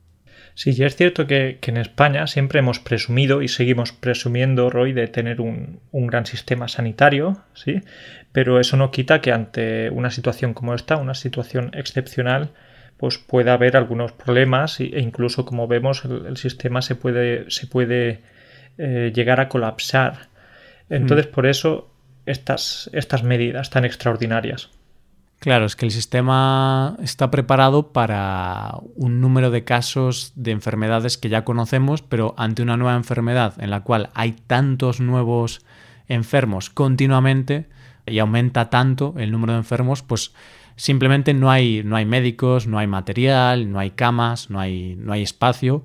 Sí, 0.54 0.74
y 0.78 0.84
es 0.84 0.96
cierto 0.96 1.28
que, 1.28 1.60
en 1.62 1.78
España 1.78 2.28
siempre 2.28 2.60
hemos 2.60 2.80
presumido 2.80 3.42
y 3.42 3.48
seguimos 3.48 3.94
presumiendo, 3.94 4.70
Roy, 4.70 4.94
de 4.94 5.08
tener 5.08 5.42
un, 5.42 5.80
gran 5.92 6.26
sistema 6.26 6.68
sanitario, 6.68 7.42
¿sí? 7.54 7.82
Pero 8.32 8.60
eso 8.60 8.78
no 8.78 8.92
quita 8.92 9.22
que 9.22 9.32
ante 9.32 9.90
una 9.90 10.12
situación 10.12 10.54
como 10.54 10.74
esta, 10.74 10.98
una 10.98 11.14
situación 11.14 11.72
excepcional, 11.74 12.50
pues 12.98 13.18
pueda 13.18 13.54
haber 13.54 13.78
algunos 13.78 14.12
problemas 14.12 14.80
e 14.80 15.00
incluso, 15.00 15.46
como 15.46 15.68
vemos, 15.68 16.04
el, 16.06 16.38
sistema 16.38 16.82
se 16.82 16.96
puede, 16.96 17.50
se 17.50 17.68
puede 17.68 18.20
eh, 18.78 19.12
llegar 19.16 19.40
a 19.40 19.50
colapsar. 19.50 20.30
Entonces, 20.90 21.28
mm. 21.28 21.32
por 21.32 21.46
eso 21.46 21.90
estas, 22.26 22.90
estas 22.94 23.24
medidas 23.24 23.70
tan 23.70 23.86
extraordinarias. 23.86 24.70
Claro, 25.42 25.66
es 25.66 25.76
que 25.76 25.88
el 25.88 25.92
sistema 25.92 26.96
está 27.02 27.32
preparado 27.32 27.94
para 27.94 28.76
un 28.94 29.22
número 29.22 29.50
de 29.50 29.64
casos 29.64 30.34
de 30.36 30.52
enfermedades 30.52 31.18
que 31.18 31.30
ya 31.30 31.44
conocemos, 31.44 32.04
pero 32.04 32.36
ante 32.38 32.62
una 32.62 32.78
nueva 32.78 32.96
enfermedad 32.96 33.56
en 33.58 33.72
la 33.72 33.82
cual 33.82 34.12
hay 34.14 34.34
tantos 34.34 35.00
nuevos 35.00 35.66
enfermos 36.08 36.70
continuamente 36.70 37.70
y 38.06 38.20
aumenta 38.20 38.70
tanto 38.70 39.16
el 39.18 39.32
número 39.32 39.54
de 39.54 39.60
enfermos, 39.60 40.04
pues 40.04 40.32
simplemente 40.76 41.34
no 41.34 41.50
hay, 41.50 41.82
no 41.84 41.96
hay 41.96 42.06
médicos, 42.06 42.68
no 42.68 42.78
hay 42.78 42.86
material, 42.86 43.72
no 43.72 43.80
hay 43.80 43.90
camas, 43.90 44.52
no 44.52 44.60
hay, 44.60 44.96
no 44.96 45.12
hay 45.12 45.24
espacio. 45.24 45.84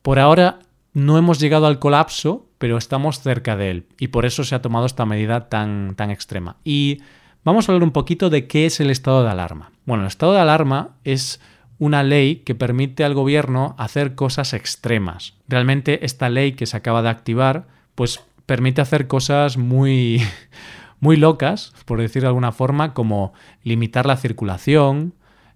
Por 0.00 0.18
ahora 0.18 0.60
no 0.94 1.18
hemos 1.18 1.38
llegado 1.38 1.66
al 1.66 1.78
colapso, 1.78 2.46
pero 2.56 2.78
estamos 2.78 3.20
cerca 3.20 3.54
de 3.54 3.70
él 3.70 3.86
y 3.98 4.08
por 4.08 4.24
eso 4.24 4.44
se 4.44 4.54
ha 4.54 4.62
tomado 4.62 4.86
esta 4.86 5.04
medida 5.04 5.50
tan, 5.50 5.94
tan 5.94 6.10
extrema. 6.10 6.56
Y 6.64 7.02
Vamos 7.44 7.68
a 7.68 7.72
hablar 7.72 7.82
un 7.82 7.92
poquito 7.92 8.30
de 8.30 8.46
qué 8.46 8.66
es 8.66 8.78
el 8.78 8.88
estado 8.88 9.24
de 9.24 9.30
alarma. 9.30 9.72
Bueno, 9.84 10.04
el 10.04 10.08
estado 10.08 10.32
de 10.32 10.40
alarma 10.40 10.90
es 11.02 11.40
una 11.80 12.04
ley 12.04 12.36
que 12.36 12.54
permite 12.54 13.02
al 13.02 13.14
gobierno 13.14 13.74
hacer 13.78 14.14
cosas 14.14 14.52
extremas. 14.52 15.34
Realmente 15.48 16.06
esta 16.06 16.28
ley 16.28 16.52
que 16.52 16.66
se 16.66 16.76
acaba 16.76 17.02
de 17.02 17.08
activar, 17.08 17.66
pues 17.96 18.20
permite 18.46 18.80
hacer 18.80 19.08
cosas 19.08 19.56
muy 19.56 20.22
muy 21.00 21.16
locas, 21.16 21.72
por 21.84 22.00
decir 22.00 22.22
de 22.22 22.28
alguna 22.28 22.52
forma, 22.52 22.94
como 22.94 23.32
limitar 23.64 24.06
la 24.06 24.16
circulación, 24.16 25.12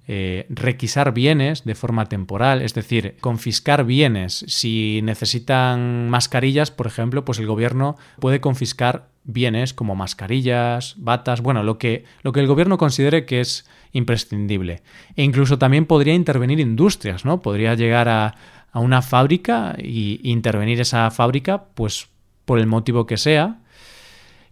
eh, 0.09 0.47
requisar 0.49 1.13
bienes 1.13 1.65
de 1.65 1.75
forma 1.75 2.07
temporal, 2.07 2.63
es 2.63 2.75
decir, 2.75 3.17
confiscar 3.21 3.85
bienes. 3.85 4.45
Si 4.47 5.01
necesitan 5.03 6.09
mascarillas, 6.09 6.71
por 6.71 6.87
ejemplo, 6.87 7.25
pues 7.25 7.39
el 7.39 7.47
gobierno 7.47 7.97
puede 8.21 8.41
confiscar 8.41 9.09
bienes 9.25 9.75
como 9.75 9.97
mascarillas, 9.97 10.95
batas, 10.99 11.41
bueno, 11.41 11.65
lo 11.65 11.79
que, 11.79 12.05
lo 12.23 12.33
que 12.33 12.39
el 12.39 12.47
gobierno 12.47 12.79
considere 12.79 13.27
que 13.27 13.41
es 13.41 13.69
imprescindible. 13.93 14.83
E 15.17 15.25
incluso 15.25 15.59
también 15.59 15.87
podría 15.87 16.15
intervenir 16.15 16.61
industrias, 16.61 17.25
¿no? 17.25 17.43
Podría 17.43 17.75
llegar 17.75 18.09
a, 18.09 18.37
a 18.71 18.79
una 18.79 19.03
fábrica 19.03 19.75
e 19.79 20.21
intervenir 20.23 20.81
esa 20.81 21.11
fábrica, 21.11 21.65
pues 21.75 22.09
por 22.45 22.61
el 22.61 22.67
motivo 22.67 23.07
que 23.07 23.17
sea, 23.17 23.59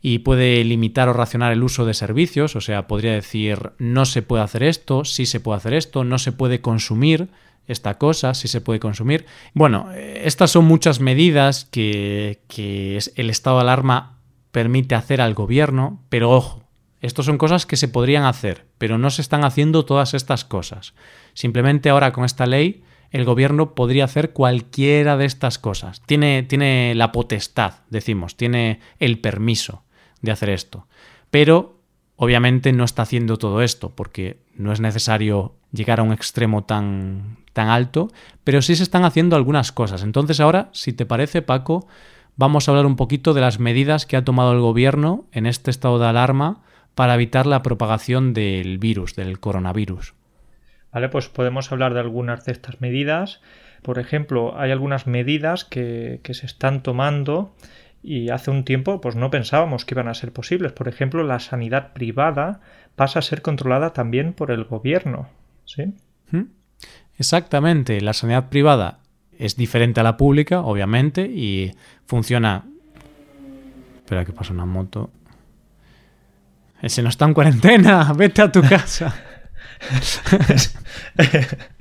y 0.07 0.19
puede 0.19 0.63
limitar 0.65 1.09
o 1.09 1.15
racionar 1.15 1.51
el 1.51 1.63
uso 1.63 1.87
de 1.87 1.95
servicios, 1.95 2.57
o 2.57 2.61
sea, 2.61 2.87
podría 2.87 3.13
decir 3.13 3.73
no 3.79 4.05
se 4.05 4.21
puede 4.21 4.43
hacer 4.43 4.63
esto, 4.63 5.07
sí 5.07 5.25
se 5.25 5.41
puede 5.41 5.57
hacer 5.57 5.73
esto, 5.73 6.05
no 6.05 6.19
se 6.19 6.31
puede 6.31 6.61
consumir 6.61 7.31
esta 7.69 7.97
cosa, 7.97 8.35
sí 8.35 8.47
se 8.47 8.61
puede 8.61 8.81
consumir. 8.81 9.25
Bueno, 9.55 9.91
estas 9.95 10.51
son 10.51 10.67
muchas 10.67 11.01
medidas 11.01 11.65
que, 11.65 12.43
que 12.49 12.99
el 13.17 13.31
estado 13.31 13.57
de 13.57 13.63
alarma 13.63 14.19
permite 14.53 14.95
hacer 14.95 15.23
al 15.23 15.33
gobierno, 15.33 16.03
pero 16.11 16.31
ojo, 16.33 16.65
estas 17.01 17.25
son 17.25 17.39
cosas 17.39 17.65
que 17.65 17.77
se 17.77 17.89
podrían 17.89 18.25
hacer, 18.25 18.67
pero 18.77 18.99
no 18.99 19.09
se 19.09 19.23
están 19.23 19.43
haciendo 19.43 19.87
todas 19.87 20.13
estas 20.13 20.45
cosas. 20.45 20.93
Simplemente 21.33 21.89
ahora 21.89 22.13
con 22.13 22.27
esta 22.27 22.45
ley 22.45 22.85
el 23.11 23.25
gobierno 23.25 23.75
podría 23.75 24.05
hacer 24.05 24.33
cualquiera 24.33 25.17
de 25.17 25.25
estas 25.25 25.59
cosas. 25.59 26.03
Tiene, 26.05 26.43
tiene 26.43 26.95
la 26.95 27.11
potestad, 27.11 27.77
decimos, 27.89 28.37
tiene 28.37 28.81
el 28.99 29.19
permiso 29.19 29.85
de 30.25 30.33
hacer 30.33 30.51
esto. 30.51 30.87
Pero 31.31 31.79
obviamente 32.17 32.73
no 32.73 32.85
está 32.85 33.03
haciendo 33.03 33.37
todo 33.37 33.63
esto 33.63 33.91
porque 33.95 34.39
no 34.57 34.73
es 34.73 34.81
necesario 34.81 35.55
llegar 35.73 36.01
a 36.01 36.03
un 36.03 36.13
extremo 36.13 36.65
tan, 36.65 37.39
tan 37.53 37.69
alto, 37.69 38.09
pero 38.45 38.63
sí 38.63 38.77
se 38.77 38.83
están 38.83 39.05
haciendo 39.05 39.37
algunas 39.37 39.73
cosas. 39.73 40.03
Entonces 40.03 40.41
ahora, 40.41 40.69
si 40.73 40.93
te 40.93 41.07
parece, 41.07 41.43
Paco, 41.43 41.87
vamos 42.37 42.69
a 42.69 42.73
hablar 42.73 42.87
un 42.87 42.97
poquito 42.97 43.35
de 43.35 43.41
las 43.41 43.59
medidas 43.59 44.07
que 44.07 44.17
ha 44.17 44.25
tomado 44.25 44.53
el 44.53 44.61
gobierno 44.61 45.27
en 45.33 45.47
este 45.47 45.71
estado 45.71 45.99
de 45.99 46.07
alarma 46.07 46.63
para 46.95 47.15
evitar 47.15 47.47
la 47.47 47.63
propagación 47.63 48.35
del 48.35 48.79
virus, 48.79 49.17
del 49.17 49.41
coronavirus. 49.41 50.15
Vale, 50.93 51.09
pues 51.09 51.29
podemos 51.29 51.73
hablar 51.73 51.93
de 51.95 52.01
algunas 52.01 52.45
de 52.45 52.53
estas 52.53 52.81
medidas. 52.81 53.41
Por 53.83 53.99
ejemplo, 53.99 54.57
hay 54.57 54.71
algunas 54.71 55.09
medidas 55.09 55.65
que, 55.65 56.21
que 56.23 56.35
se 56.35 56.47
están 56.47 56.85
tomando 56.85 57.53
y 58.05 58.29
hace 58.29 58.51
un 58.51 58.65
tiempo 58.65 59.01
pues 59.01 59.17
no 59.17 59.31
pensábamos 59.31 59.85
que 59.85 59.95
iban 59.95 60.09
a 60.09 60.15
ser 60.15 60.33
posibles. 60.33 60.73
Por 60.73 60.89
ejemplo, 60.89 61.25
la 61.25 61.41
sanidad 61.41 61.95
privada 61.95 62.61
pasa 62.97 63.19
a 63.19 63.23
ser 63.23 63.41
controlada 63.41 63.95
también 63.95 64.35
por 64.35 64.51
el 64.51 64.65
gobierno. 64.65 65.29
¿sí? 65.65 65.95
Exactamente, 67.19 68.01
la 68.01 68.13
sanidad 68.13 68.49
privada 68.49 68.99
es 69.39 69.57
diferente 69.57 70.01
a 70.01 70.03
la 70.03 70.17
pública, 70.17 70.61
obviamente, 70.61 71.23
y 71.23 71.73
funciona... 72.07 72.65
Espera 73.97 74.25
que 74.25 74.33
pasa 74.33 74.53
una 74.53 74.67
moto. 74.67 75.11
Ese 76.83 77.03
no 77.03 77.09
está 77.09 77.25
en 77.25 77.35
cuarentena, 77.35 78.13
vete 78.17 78.43
a 78.43 78.53
tu 78.53 78.61
casa. 78.63 79.15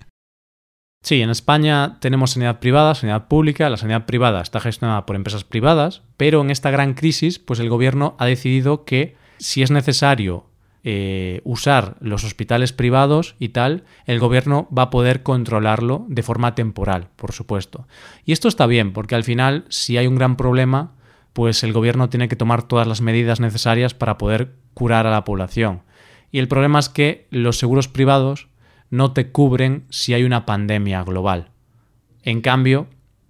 Sí, 1.03 1.21
en 1.21 1.29
España 1.29 1.97
tenemos 1.99 2.31
sanidad 2.31 2.59
privada, 2.61 2.95
sanidad 2.95 3.27
pública. 3.27 3.69
La 3.69 3.75
sanidad 3.75 4.05
privada 4.05 4.41
está 4.41 4.61
gestionada 4.61 5.05
por 5.05 5.17
empresas 5.17 5.43
privadas, 5.43 6.01
pero 6.15 6.39
en 6.39 6.49
esta 6.49 6.71
gran 6.71 6.93
crisis, 6.93 7.39
pues 7.39 7.59
el 7.59 7.69
gobierno 7.69 8.15
ha 8.19 8.25
decidido 8.25 8.85
que 8.85 9.17
si 9.37 9.61
es 9.63 9.69
necesario 9.69 10.45
eh, 10.85 11.41
usar 11.43 11.97
los 11.99 12.23
hospitales 12.23 12.71
privados 12.71 13.35
y 13.37 13.49
tal, 13.49 13.83
el 14.05 14.19
gobierno 14.19 14.69
va 14.75 14.83
a 14.83 14.89
poder 14.89 15.23
controlarlo 15.23 16.05
de 16.07 16.23
forma 16.23 16.55
temporal, 16.55 17.09
por 17.17 17.33
supuesto. 17.33 17.85
Y 18.23 18.31
esto 18.31 18.47
está 18.47 18.65
bien, 18.65 18.93
porque 18.93 19.15
al 19.15 19.25
final, 19.25 19.65
si 19.67 19.97
hay 19.97 20.07
un 20.07 20.15
gran 20.15 20.37
problema, 20.37 20.93
pues 21.33 21.65
el 21.65 21.73
gobierno 21.73 22.07
tiene 22.09 22.29
que 22.29 22.37
tomar 22.37 22.63
todas 22.63 22.87
las 22.87 23.01
medidas 23.01 23.41
necesarias 23.41 23.93
para 23.93 24.17
poder 24.17 24.53
curar 24.73 25.05
a 25.05 25.11
la 25.11 25.25
población. 25.25 25.81
Y 26.31 26.39
el 26.39 26.47
problema 26.47 26.79
es 26.79 26.87
que 26.87 27.27
los 27.29 27.59
seguros 27.59 27.89
privados 27.89 28.47
no 28.93 29.11
te 29.11 29.31
cubren 29.31 29.85
si 29.89 30.13
hay 30.13 30.23
una 30.23 30.45
pandemia 30.45 31.01
global. 31.01 31.49
En 32.21 32.41
cambio, 32.41 32.85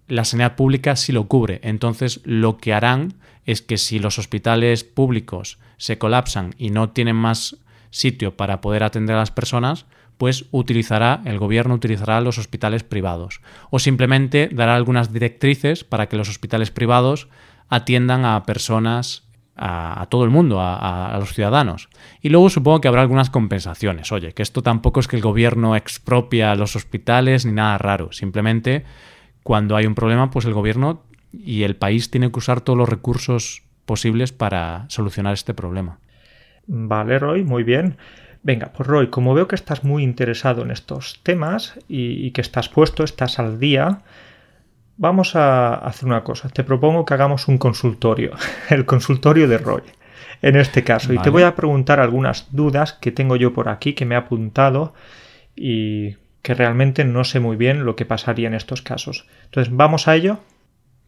la 0.10 0.26
sanidad 0.26 0.58
pública 0.58 0.98
sí 0.98 1.14
lo 1.14 1.30
cubre. 1.30 1.62
Entonces, 1.64 2.20
lo 2.26 2.58
que 2.58 2.74
harán 2.74 3.14
es 3.46 3.62
que 3.62 3.78
si 3.78 3.98
los 3.98 4.20
hospitales 4.20 4.84
públicos 4.84 5.60
se 5.78 5.98
colapsan 5.98 6.54
y 6.58 6.70
no 6.72 6.90
tienen 6.90 7.16
más 7.16 7.56
sitio 7.92 8.36
para 8.36 8.60
poder 8.60 8.84
atender 8.84 9.16
a 9.16 9.20
las 9.20 9.32
personas, 9.32 9.86
pues 10.18 10.48
utilizará, 10.52 11.22
el 11.24 11.40
gobierno 11.40 11.76
utilizará 11.76 12.20
los 12.20 12.38
hospitales 12.38 12.84
privados. 12.84 13.40
O 13.70 13.80
simplemente 13.80 14.50
dará 14.52 14.76
algunas 14.76 15.14
directrices 15.14 15.86
para 15.86 16.10
que 16.10 16.18
los 16.18 16.28
hospitales 16.28 16.72
privados 16.72 17.30
atiendan 17.70 18.26
a 18.26 18.44
personas 18.44 19.24
a, 19.56 20.08
todo 20.10 20.24
el 20.24 20.30
mundo, 20.30 20.60
a, 20.60 21.16
los 21.20 21.34
ciudadanos. 21.34 21.90
Y 22.22 22.30
luego 22.30 22.50
supongo 22.50 22.82
que 22.82 22.88
habrá 22.88 23.02
algunas 23.02 23.30
compensaciones. 23.30 24.12
Oye, 24.12 24.34
que 24.34 24.44
esto 24.44 24.62
tampoco 24.62 25.00
es 25.00 25.08
que 25.08 25.16
el 25.16 25.22
gobierno 25.22 25.76
expropia 25.76 26.56
los 26.56 26.76
hospitales 26.76 27.46
ni 27.46 27.54
nada 27.54 27.78
raro. 27.78 28.12
Simplemente 28.12 28.84
cuando 29.44 29.76
hay 29.76 29.86
un 29.86 29.96
problema, 29.96 30.32
pues 30.32 30.46
el 30.46 30.54
gobierno 30.54 31.04
y 31.32 31.64
el 31.64 31.76
país 31.76 32.10
tiene 32.10 32.32
que 32.32 32.40
usar 32.40 32.62
todos 32.62 32.78
los 32.78 32.90
recursos 32.90 33.64
posibles 33.86 34.32
para 34.32 34.86
solucionar 34.90 35.34
este 35.34 35.54
problema. 35.54 36.00
Vale, 36.66 37.20
Roy, 37.20 37.44
muy 37.44 37.64
bien. 37.64 37.98
Venga, 38.42 38.72
pues 38.76 38.88
Roy, 38.88 39.08
como 39.08 39.34
veo 39.34 39.48
que 39.48 39.56
estás 39.56 39.84
muy 39.84 40.04
interesado 40.04 40.64
en 40.64 40.72
estos 40.72 41.22
temas 41.24 41.80
y 41.88 42.32
que 42.32 42.42
estás 42.42 42.70
puesto, 42.70 43.04
estás 43.04 43.40
al 43.40 43.60
día, 43.60 44.00
Vamos 44.98 45.36
a 45.36 45.76
hacer 45.76 46.06
una 46.06 46.24
cosa. 46.24 46.50
Te 46.50 46.64
propongo 46.64 47.06
que 47.06 47.14
hagamos 47.14 47.48
un 47.48 47.58
consultorio, 47.58 48.32
el 48.70 48.86
consultorio 48.86 49.48
de 49.48 49.58
Roy, 49.58 49.84
en 50.42 50.56
este 50.56 50.84
caso. 50.84 51.14
Y 51.14 51.18
te 51.20 51.30
voy 51.30 51.44
a 51.44 51.56
preguntar 51.56 52.00
algunas 52.00 52.48
dudas 52.52 52.94
que 52.94 53.12
tengo 53.12 53.36
yo 53.36 53.54
por 53.54 53.70
aquí, 53.70 53.94
que 53.94 54.06
me 54.06 54.16
he 54.16 54.18
apuntado 54.18 54.94
y 55.56 56.18
que 56.42 56.54
realmente 56.54 57.06
no 57.06 57.24
sé 57.24 57.40
muy 57.40 57.56
bien 57.56 57.86
lo 57.86 57.96
que 57.96 58.06
pasaría 58.06 58.48
en 58.48 58.54
estos 58.54 58.82
casos. 58.82 59.26
Entonces, 59.46 59.74
¿vamos 59.76 60.08
a 60.08 60.16
ello? 60.16 60.40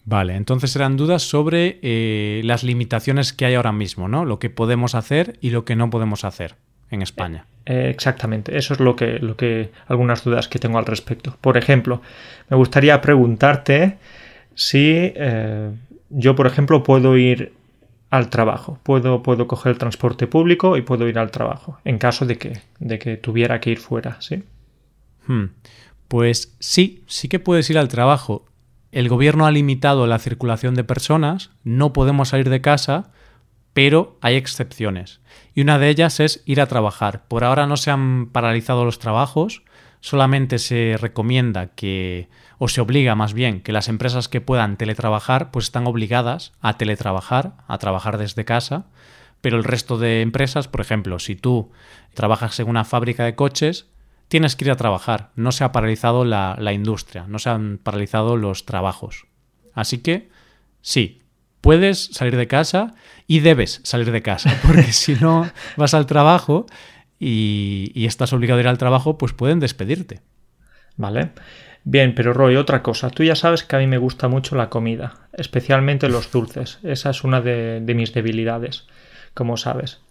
Vale, 0.05 0.35
entonces 0.35 0.71
serán 0.71 0.97
dudas 0.97 1.23
sobre 1.23 1.79
eh, 1.81 2.41
las 2.43 2.63
limitaciones 2.63 3.33
que 3.33 3.45
hay 3.45 3.55
ahora 3.55 3.71
mismo, 3.71 4.07
¿no? 4.07 4.23
Lo 4.23 4.39
que 4.39 4.49
podemos 4.49 4.93
hacer 4.93 5.37
y 5.41 5.49
lo 5.49 5.65
que 5.65 5.75
no 5.75 5.89
podemos 5.89 6.23
hacer 6.23 6.55
en 6.91 7.01
España. 7.01 7.45
Eh, 7.65 7.89
exactamente, 7.89 8.57
eso 8.57 8.73
es 8.73 8.79
lo 8.79 8.95
que, 8.95 9.19
lo 9.19 9.35
que 9.35 9.71
algunas 9.87 10.23
dudas 10.23 10.47
que 10.47 10.59
tengo 10.59 10.77
al 10.77 10.85
respecto. 10.85 11.35
Por 11.41 11.57
ejemplo, 11.57 12.01
me 12.49 12.57
gustaría 12.57 13.01
preguntarte 13.01 13.97
si 14.53 15.13
eh, 15.15 15.71
yo, 16.09 16.35
por 16.35 16.47
ejemplo, 16.47 16.83
puedo 16.83 17.17
ir 17.17 17.53
al 18.09 18.29
trabajo. 18.29 18.79
Puedo, 18.83 19.23
puedo 19.23 19.47
coger 19.47 19.73
el 19.73 19.77
transporte 19.77 20.27
público 20.27 20.77
y 20.77 20.81
puedo 20.81 21.07
ir 21.07 21.19
al 21.19 21.31
trabajo, 21.31 21.79
en 21.83 21.97
caso 21.97 22.25
de 22.25 22.37
que, 22.37 22.61
de 22.79 22.99
que 22.99 23.17
tuviera 23.17 23.59
que 23.59 23.71
ir 23.71 23.79
fuera, 23.79 24.21
¿sí? 24.21 24.43
Hmm. 25.27 25.45
Pues 26.07 26.55
sí, 26.59 27.03
sí 27.07 27.27
que 27.27 27.39
puedes 27.39 27.69
ir 27.69 27.77
al 27.77 27.87
trabajo. 27.87 28.45
El 28.91 29.09
gobierno 29.09 29.45
ha 29.45 29.51
limitado 29.51 30.07
la 30.07 30.19
circulación 30.19 30.75
de 30.75 30.83
personas, 30.83 31.51
no 31.63 31.93
podemos 31.93 32.29
salir 32.29 32.49
de 32.49 32.61
casa, 32.61 33.11
pero 33.75 34.17
hay 34.21 34.35
excepciones. 34.37 35.19
Y 35.53 35.59
una 35.59 35.77
de 35.77 35.89
ellas 35.89 36.21
es 36.21 36.41
ir 36.45 36.61
a 36.61 36.67
trabajar. 36.67 37.27
Por 37.27 37.43
ahora 37.43 37.67
no 37.67 37.75
se 37.75 37.91
han 37.91 38.27
paralizado 38.27 38.85
los 38.85 38.99
trabajos, 38.99 39.63
solamente 39.99 40.59
se 40.59 40.95
recomienda 40.97 41.67
que, 41.75 42.29
o 42.57 42.69
se 42.69 42.79
obliga 42.79 43.15
más 43.15 43.33
bien, 43.33 43.59
que 43.59 43.73
las 43.73 43.89
empresas 43.89 44.29
que 44.29 44.39
puedan 44.39 44.77
teletrabajar, 44.77 45.51
pues 45.51 45.65
están 45.65 45.87
obligadas 45.87 46.53
a 46.61 46.77
teletrabajar, 46.77 47.57
a 47.67 47.77
trabajar 47.77 48.17
desde 48.17 48.45
casa, 48.45 48.85
pero 49.41 49.57
el 49.57 49.65
resto 49.65 49.97
de 49.97 50.21
empresas, 50.21 50.69
por 50.69 50.79
ejemplo, 50.79 51.19
si 51.19 51.35
tú 51.35 51.73
trabajas 52.13 52.57
en 52.61 52.69
una 52.69 52.85
fábrica 52.85 53.25
de 53.25 53.35
coches, 53.35 53.89
tienes 54.29 54.55
que 54.55 54.63
ir 54.63 54.71
a 54.71 54.77
trabajar. 54.77 55.31
No 55.35 55.51
se 55.51 55.65
ha 55.65 55.73
paralizado 55.73 56.23
la, 56.23 56.55
la 56.57 56.71
industria, 56.71 57.25
no 57.27 57.39
se 57.39 57.49
han 57.49 57.77
paralizado 57.83 58.37
los 58.37 58.65
trabajos. 58.65 59.27
Así 59.73 59.97
que, 59.97 60.29
sí, 60.79 61.24
puedes 61.65 62.09
salir 62.11 62.37
de 62.37 62.47
casa 62.47 62.93
y 63.25 63.39
debes 63.39 63.81
salir 63.83 64.11
de 64.11 64.21
casa, 64.21 64.55
porque 64.65 64.93
si 64.93 65.15
no 65.15 65.49
vas 65.77 65.95
al 65.95 66.05
trabajo 66.05 66.67
y, 67.19 68.05
estás 68.05 68.33
obligado 68.33 68.59
a 68.59 68.61
ir 68.61 68.67
al 68.67 68.77
trabajo, 68.77 69.17
pues 69.17 69.33
pueden 69.33 69.59
despedirte. 69.59 70.21
Vale. 70.95 71.31
Bien, 71.83 72.13
pero 72.13 72.33
Roy, 72.33 72.55
otra 72.55 72.83
cosa. 72.83 73.09
Tú 73.09 73.23
ya 73.23 73.35
sabes 73.35 73.63
que 73.63 73.75
a 73.75 73.79
mí 73.79 73.87
me 73.87 73.97
gusta 73.97 74.27
mucho 74.27 74.55
la 74.55 74.69
comida, 74.69 75.15
especialmente 75.33 76.07
los 76.07 76.31
dulces. 76.31 76.77
Esa 76.83 77.09
es 77.09 77.23
una 77.23 77.41
de, 77.41 77.81
mis 77.95 78.13
debilidades, 78.13 78.85
como 79.33 79.57
sabes. 79.57 80.01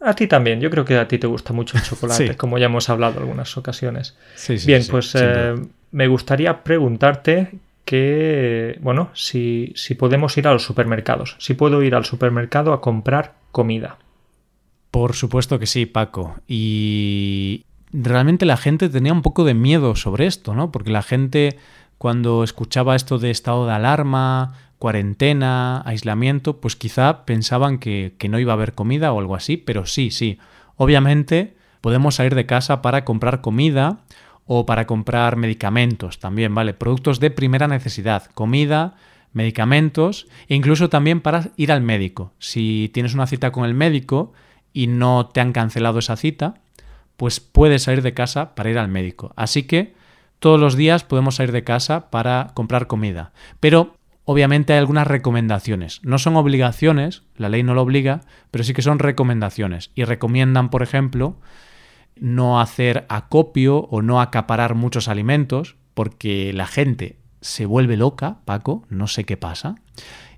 A 0.00 0.14
ti 0.14 0.26
también, 0.26 0.62
yo 0.62 0.70
creo 0.70 0.86
que 0.86 0.96
a 0.96 1.08
ti 1.08 1.18
te 1.18 1.26
gusta 1.26 1.52
mucho 1.52 1.76
el 1.76 1.82
chocolate, 1.88 2.38
como 2.38 2.56
ya 2.56 2.66
hemos 2.66 2.88
hablado 2.88 3.16
en 3.16 3.20
algunas 3.24 3.54
ocasiones. 3.58 4.16
Bien, 4.64 4.82
pues 4.90 5.14
eh, 5.14 5.54
me 5.90 6.06
gustaría 6.06 6.64
preguntarte 6.64 7.50
que, 7.86 8.78
bueno, 8.82 9.10
si, 9.14 9.72
si 9.76 9.94
podemos 9.94 10.36
ir 10.36 10.46
a 10.48 10.52
los 10.52 10.64
supermercados, 10.64 11.36
si 11.38 11.54
puedo 11.54 11.82
ir 11.82 11.94
al 11.94 12.04
supermercado 12.04 12.74
a 12.74 12.82
comprar 12.82 13.36
comida. 13.52 13.96
Por 14.90 15.14
supuesto 15.14 15.58
que 15.58 15.66
sí, 15.66 15.86
Paco. 15.86 16.34
Y 16.48 17.64
realmente 17.92 18.44
la 18.44 18.56
gente 18.56 18.88
tenía 18.88 19.12
un 19.12 19.22
poco 19.22 19.44
de 19.44 19.54
miedo 19.54 19.94
sobre 19.94 20.26
esto, 20.26 20.54
¿no? 20.54 20.72
Porque 20.72 20.90
la 20.90 21.02
gente 21.02 21.58
cuando 21.96 22.42
escuchaba 22.42 22.96
esto 22.96 23.18
de 23.18 23.30
estado 23.30 23.66
de 23.66 23.72
alarma, 23.72 24.54
cuarentena, 24.80 25.80
aislamiento, 25.86 26.60
pues 26.60 26.74
quizá 26.74 27.24
pensaban 27.24 27.78
que, 27.78 28.14
que, 28.18 28.28
no 28.28 28.40
iba 28.40 28.52
a 28.52 28.56
haber 28.56 28.74
comida 28.74 29.12
o 29.12 29.20
algo 29.20 29.36
así, 29.36 29.56
pero 29.56 29.86
sí, 29.86 30.10
sí. 30.10 30.38
Obviamente 30.76 31.56
podemos 31.80 32.16
salir 32.16 32.34
de 32.34 32.46
casa 32.46 32.82
para 32.82 33.04
comprar 33.04 33.40
comida 33.40 34.00
o 34.46 34.64
para 34.66 34.86
comprar 34.86 35.36
medicamentos 35.36 36.18
también, 36.18 36.54
¿vale? 36.54 36.72
Productos 36.72 37.20
de 37.20 37.30
primera 37.30 37.68
necesidad, 37.68 38.26
comida, 38.32 38.94
medicamentos 39.32 40.26
e 40.48 40.54
incluso 40.54 40.88
también 40.88 41.20
para 41.20 41.50
ir 41.56 41.72
al 41.72 41.82
médico. 41.82 42.32
Si 42.38 42.90
tienes 42.94 43.14
una 43.14 43.26
cita 43.26 43.52
con 43.52 43.64
el 43.64 43.74
médico, 43.74 44.32
y 44.76 44.88
no 44.88 45.30
te 45.32 45.40
han 45.40 45.54
cancelado 45.54 46.00
esa 46.00 46.16
cita, 46.16 46.56
pues 47.16 47.40
puedes 47.40 47.84
salir 47.84 48.02
de 48.02 48.12
casa 48.12 48.54
para 48.54 48.68
ir 48.68 48.76
al 48.76 48.88
médico. 48.88 49.32
Así 49.34 49.62
que 49.62 49.94
todos 50.38 50.60
los 50.60 50.76
días 50.76 51.02
podemos 51.02 51.36
salir 51.36 51.52
de 51.52 51.64
casa 51.64 52.10
para 52.10 52.50
comprar 52.52 52.86
comida. 52.86 53.32
Pero 53.58 53.96
obviamente 54.26 54.74
hay 54.74 54.78
algunas 54.78 55.06
recomendaciones. 55.06 56.00
No 56.02 56.18
son 56.18 56.36
obligaciones, 56.36 57.22
la 57.38 57.48
ley 57.48 57.62
no 57.62 57.72
lo 57.72 57.80
obliga, 57.80 58.20
pero 58.50 58.64
sí 58.64 58.74
que 58.74 58.82
son 58.82 58.98
recomendaciones. 58.98 59.92
Y 59.94 60.04
recomiendan, 60.04 60.68
por 60.68 60.82
ejemplo, 60.82 61.38
no 62.16 62.60
hacer 62.60 63.06
acopio 63.08 63.78
o 63.78 64.02
no 64.02 64.20
acaparar 64.20 64.74
muchos 64.74 65.08
alimentos, 65.08 65.76
porque 65.94 66.52
la 66.52 66.66
gente 66.66 67.18
se 67.40 67.66
vuelve 67.66 67.96
loca, 67.96 68.38
Paco, 68.44 68.84
no 68.88 69.06
sé 69.06 69.24
qué 69.24 69.36
pasa 69.36 69.76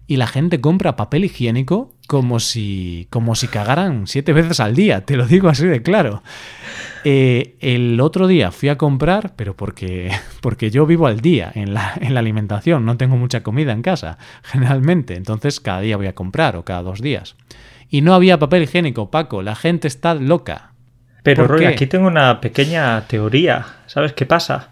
y 0.08 0.16
la 0.16 0.26
gente 0.26 0.60
compra 0.60 0.96
papel 0.96 1.26
higiénico 1.26 1.92
como 2.08 2.40
si, 2.40 3.06
como 3.10 3.34
si 3.34 3.46
cagaran 3.46 4.06
siete 4.06 4.32
veces 4.32 4.58
al 4.58 4.74
día, 4.74 5.04
te 5.04 5.16
lo 5.18 5.26
digo 5.26 5.50
así 5.50 5.66
de 5.66 5.82
claro. 5.82 6.22
Eh, 7.04 7.56
el 7.60 8.00
otro 8.00 8.26
día 8.26 8.50
fui 8.50 8.70
a 8.70 8.78
comprar, 8.78 9.36
pero 9.36 9.54
porque, 9.54 10.10
porque 10.40 10.70
yo 10.70 10.86
vivo 10.86 11.06
al 11.06 11.20
día 11.20 11.52
en 11.54 11.74
la, 11.74 11.92
en 12.00 12.14
la 12.14 12.20
alimentación, 12.20 12.86
no 12.86 12.96
tengo 12.96 13.18
mucha 13.18 13.42
comida 13.42 13.72
en 13.72 13.82
casa, 13.82 14.16
generalmente, 14.42 15.14
entonces 15.14 15.60
cada 15.60 15.82
día 15.82 15.98
voy 15.98 16.06
a 16.06 16.14
comprar 16.14 16.56
o 16.56 16.64
cada 16.64 16.82
dos 16.82 17.02
días. 17.02 17.36
Y 17.90 18.00
no 18.00 18.14
había 18.14 18.38
papel 18.38 18.62
higiénico, 18.62 19.10
Paco, 19.10 19.42
la 19.42 19.54
gente 19.54 19.88
está 19.88 20.14
loca. 20.14 20.72
Pero 21.22 21.46
Roy, 21.46 21.66
aquí 21.66 21.86
tengo 21.86 22.06
una 22.06 22.40
pequeña 22.40 23.06
teoría. 23.06 23.66
¿Sabes 23.86 24.12
qué 24.12 24.26
pasa? 24.26 24.70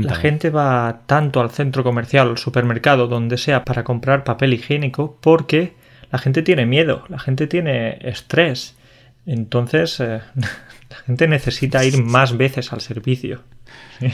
La 0.00 0.14
gente 0.14 0.48
va 0.48 1.00
tanto 1.06 1.40
al 1.40 1.50
centro 1.50 1.84
comercial, 1.84 2.30
al 2.30 2.38
supermercado, 2.38 3.08
donde 3.08 3.36
sea, 3.36 3.64
para 3.64 3.84
comprar 3.84 4.24
papel 4.24 4.54
higiénico, 4.54 5.18
porque 5.20 5.74
la 6.10 6.18
gente 6.18 6.42
tiene 6.42 6.64
miedo, 6.64 7.04
la 7.08 7.18
gente 7.18 7.46
tiene 7.46 7.98
estrés. 8.00 8.74
Entonces, 9.26 10.00
eh, 10.00 10.20
la 10.34 10.96
gente 11.06 11.28
necesita 11.28 11.84
ir 11.84 12.02
más 12.02 12.36
veces 12.36 12.72
al 12.72 12.80
servicio. 12.80 13.42
Sí, 13.98 14.12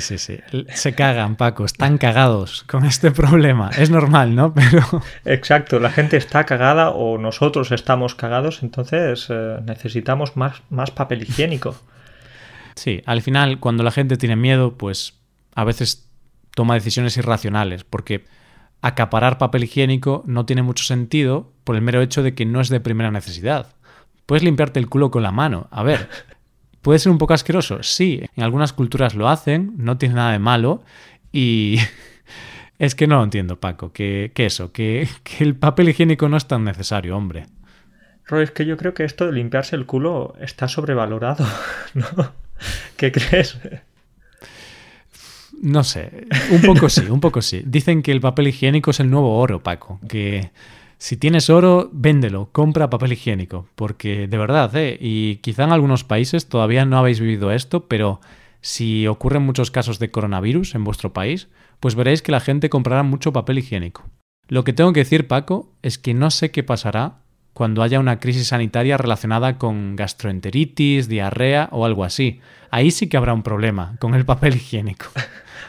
sí, 0.00 0.18
sí. 0.18 0.38
Se 0.74 0.94
cagan, 0.94 1.36
Paco, 1.36 1.64
están 1.64 1.98
cagados 1.98 2.64
con 2.64 2.84
este 2.84 3.10
problema. 3.10 3.70
Es 3.70 3.90
normal, 3.90 4.34
¿no? 4.34 4.54
Pero. 4.54 5.02
Exacto, 5.24 5.80
la 5.80 5.90
gente 5.90 6.16
está 6.16 6.44
cagada 6.44 6.90
o 6.90 7.18
nosotros 7.18 7.72
estamos 7.72 8.14
cagados, 8.14 8.62
entonces 8.62 9.26
eh, 9.30 9.58
necesitamos 9.64 10.36
más, 10.36 10.62
más 10.70 10.90
papel 10.90 11.22
higiénico. 11.22 11.76
Sí, 12.74 13.02
al 13.06 13.22
final, 13.22 13.60
cuando 13.60 13.82
la 13.82 13.90
gente 13.90 14.16
tiene 14.16 14.36
miedo, 14.36 14.76
pues 14.76 15.14
a 15.54 15.64
veces 15.64 16.08
toma 16.54 16.74
decisiones 16.74 17.16
irracionales, 17.16 17.84
porque 17.84 18.24
acaparar 18.80 19.38
papel 19.38 19.64
higiénico 19.64 20.22
no 20.26 20.44
tiene 20.44 20.62
mucho 20.62 20.84
sentido 20.84 21.52
por 21.64 21.76
el 21.76 21.82
mero 21.82 22.02
hecho 22.02 22.22
de 22.22 22.34
que 22.34 22.44
no 22.44 22.60
es 22.60 22.68
de 22.68 22.80
primera 22.80 23.10
necesidad. 23.10 23.74
Puedes 24.26 24.42
limpiarte 24.42 24.80
el 24.80 24.88
culo 24.88 25.10
con 25.10 25.22
la 25.22 25.32
mano. 25.32 25.68
A 25.70 25.82
ver, 25.82 26.08
puede 26.84 26.98
ser 27.00 27.10
un 27.10 27.18
poco 27.18 27.32
asqueroso, 27.32 27.82
sí, 27.82 28.20
en 28.36 28.44
algunas 28.44 28.74
culturas 28.74 29.14
lo 29.14 29.28
hacen, 29.28 29.72
no 29.78 29.96
tiene 29.96 30.16
nada 30.16 30.32
de 30.32 30.38
malo, 30.38 30.84
y 31.32 31.78
es 32.78 32.94
que 32.94 33.08
no 33.08 33.16
lo 33.16 33.24
entiendo, 33.24 33.58
Paco, 33.58 33.92
que, 33.92 34.30
eso, 34.36 34.70
que, 34.70 35.08
que 35.24 35.42
el 35.42 35.56
papel 35.56 35.88
higiénico 35.88 36.28
no 36.28 36.36
es 36.36 36.46
tan 36.46 36.62
necesario, 36.62 37.16
hombre. 37.16 37.46
Roy, 38.26 38.44
es 38.44 38.50
que 38.52 38.66
yo 38.66 38.76
creo 38.76 38.94
que 38.94 39.04
esto 39.04 39.26
de 39.26 39.32
limpiarse 39.32 39.76
el 39.76 39.86
culo 39.86 40.34
está 40.40 40.68
sobrevalorado, 40.68 41.46
¿no? 41.94 42.06
¿Qué 42.96 43.10
crees? 43.10 43.58
No 45.60 45.84
sé, 45.84 46.26
un 46.50 46.60
poco 46.60 46.88
sí, 46.90 47.06
un 47.08 47.20
poco 47.20 47.40
sí. 47.40 47.62
Dicen 47.64 48.02
que 48.02 48.12
el 48.12 48.20
papel 48.20 48.48
higiénico 48.48 48.90
es 48.90 49.00
el 49.00 49.10
nuevo 49.10 49.38
oro, 49.38 49.62
Paco. 49.62 50.00
Que 50.06 50.50
si 50.98 51.16
tienes 51.16 51.50
oro, 51.50 51.90
véndelo, 51.92 52.50
compra 52.52 52.90
papel 52.90 53.12
higiénico. 53.12 53.68
Porque 53.74 54.26
de 54.26 54.38
verdad, 54.38 54.74
¿eh? 54.76 54.96
y 55.00 55.36
quizá 55.36 55.64
en 55.64 55.72
algunos 55.72 56.04
países 56.04 56.48
todavía 56.48 56.84
no 56.84 56.98
habéis 56.98 57.20
vivido 57.20 57.50
esto, 57.50 57.88
pero 57.88 58.20
si 58.60 59.06
ocurren 59.06 59.42
muchos 59.42 59.70
casos 59.70 59.98
de 59.98 60.10
coronavirus 60.10 60.74
en 60.74 60.84
vuestro 60.84 61.12
país, 61.12 61.48
pues 61.80 61.94
veréis 61.94 62.22
que 62.22 62.32
la 62.32 62.40
gente 62.40 62.70
comprará 62.70 63.02
mucho 63.02 63.32
papel 63.32 63.58
higiénico. 63.58 64.08
Lo 64.48 64.64
que 64.64 64.72
tengo 64.72 64.92
que 64.92 65.00
decir, 65.00 65.26
Paco, 65.26 65.72
es 65.82 65.98
que 65.98 66.14
no 66.14 66.30
sé 66.30 66.50
qué 66.50 66.62
pasará 66.62 67.23
cuando 67.54 67.82
haya 67.82 68.00
una 68.00 68.18
crisis 68.18 68.48
sanitaria 68.48 68.98
relacionada 68.98 69.58
con 69.58 69.96
gastroenteritis, 69.96 71.08
diarrea 71.08 71.68
o 71.70 71.86
algo 71.86 72.04
así. 72.04 72.40
Ahí 72.70 72.90
sí 72.90 73.08
que 73.08 73.16
habrá 73.16 73.32
un 73.32 73.44
problema 73.44 73.96
con 74.00 74.14
el 74.14 74.24
papel 74.24 74.56
higiénico. 74.56 75.06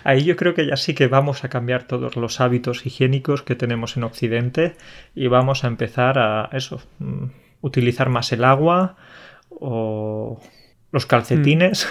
Ahí 0.04 0.24
yo 0.24 0.36
creo 0.36 0.54
que 0.54 0.68
ya 0.68 0.76
sí 0.78 0.94
que 0.94 1.08
vamos 1.08 1.44
a 1.44 1.50
cambiar 1.50 1.84
todos 1.84 2.16
los 2.16 2.42
hábitos 2.42 2.86
higiénicos 2.86 3.44
que 3.44 3.56
tenemos 3.56 3.98
en 3.98 4.04
Occidente 4.04 4.76
y 5.14 5.28
vamos 5.28 5.64
a 5.64 5.68
empezar 5.68 6.20
a 6.20 6.50
eso, 6.52 6.82
mm, 7.00 7.26
utilizar 7.62 8.10
más 8.10 8.32
el 8.32 8.44
agua 8.44 8.98
o 9.50 10.42
los 10.92 11.06
calcetines. 11.06 11.88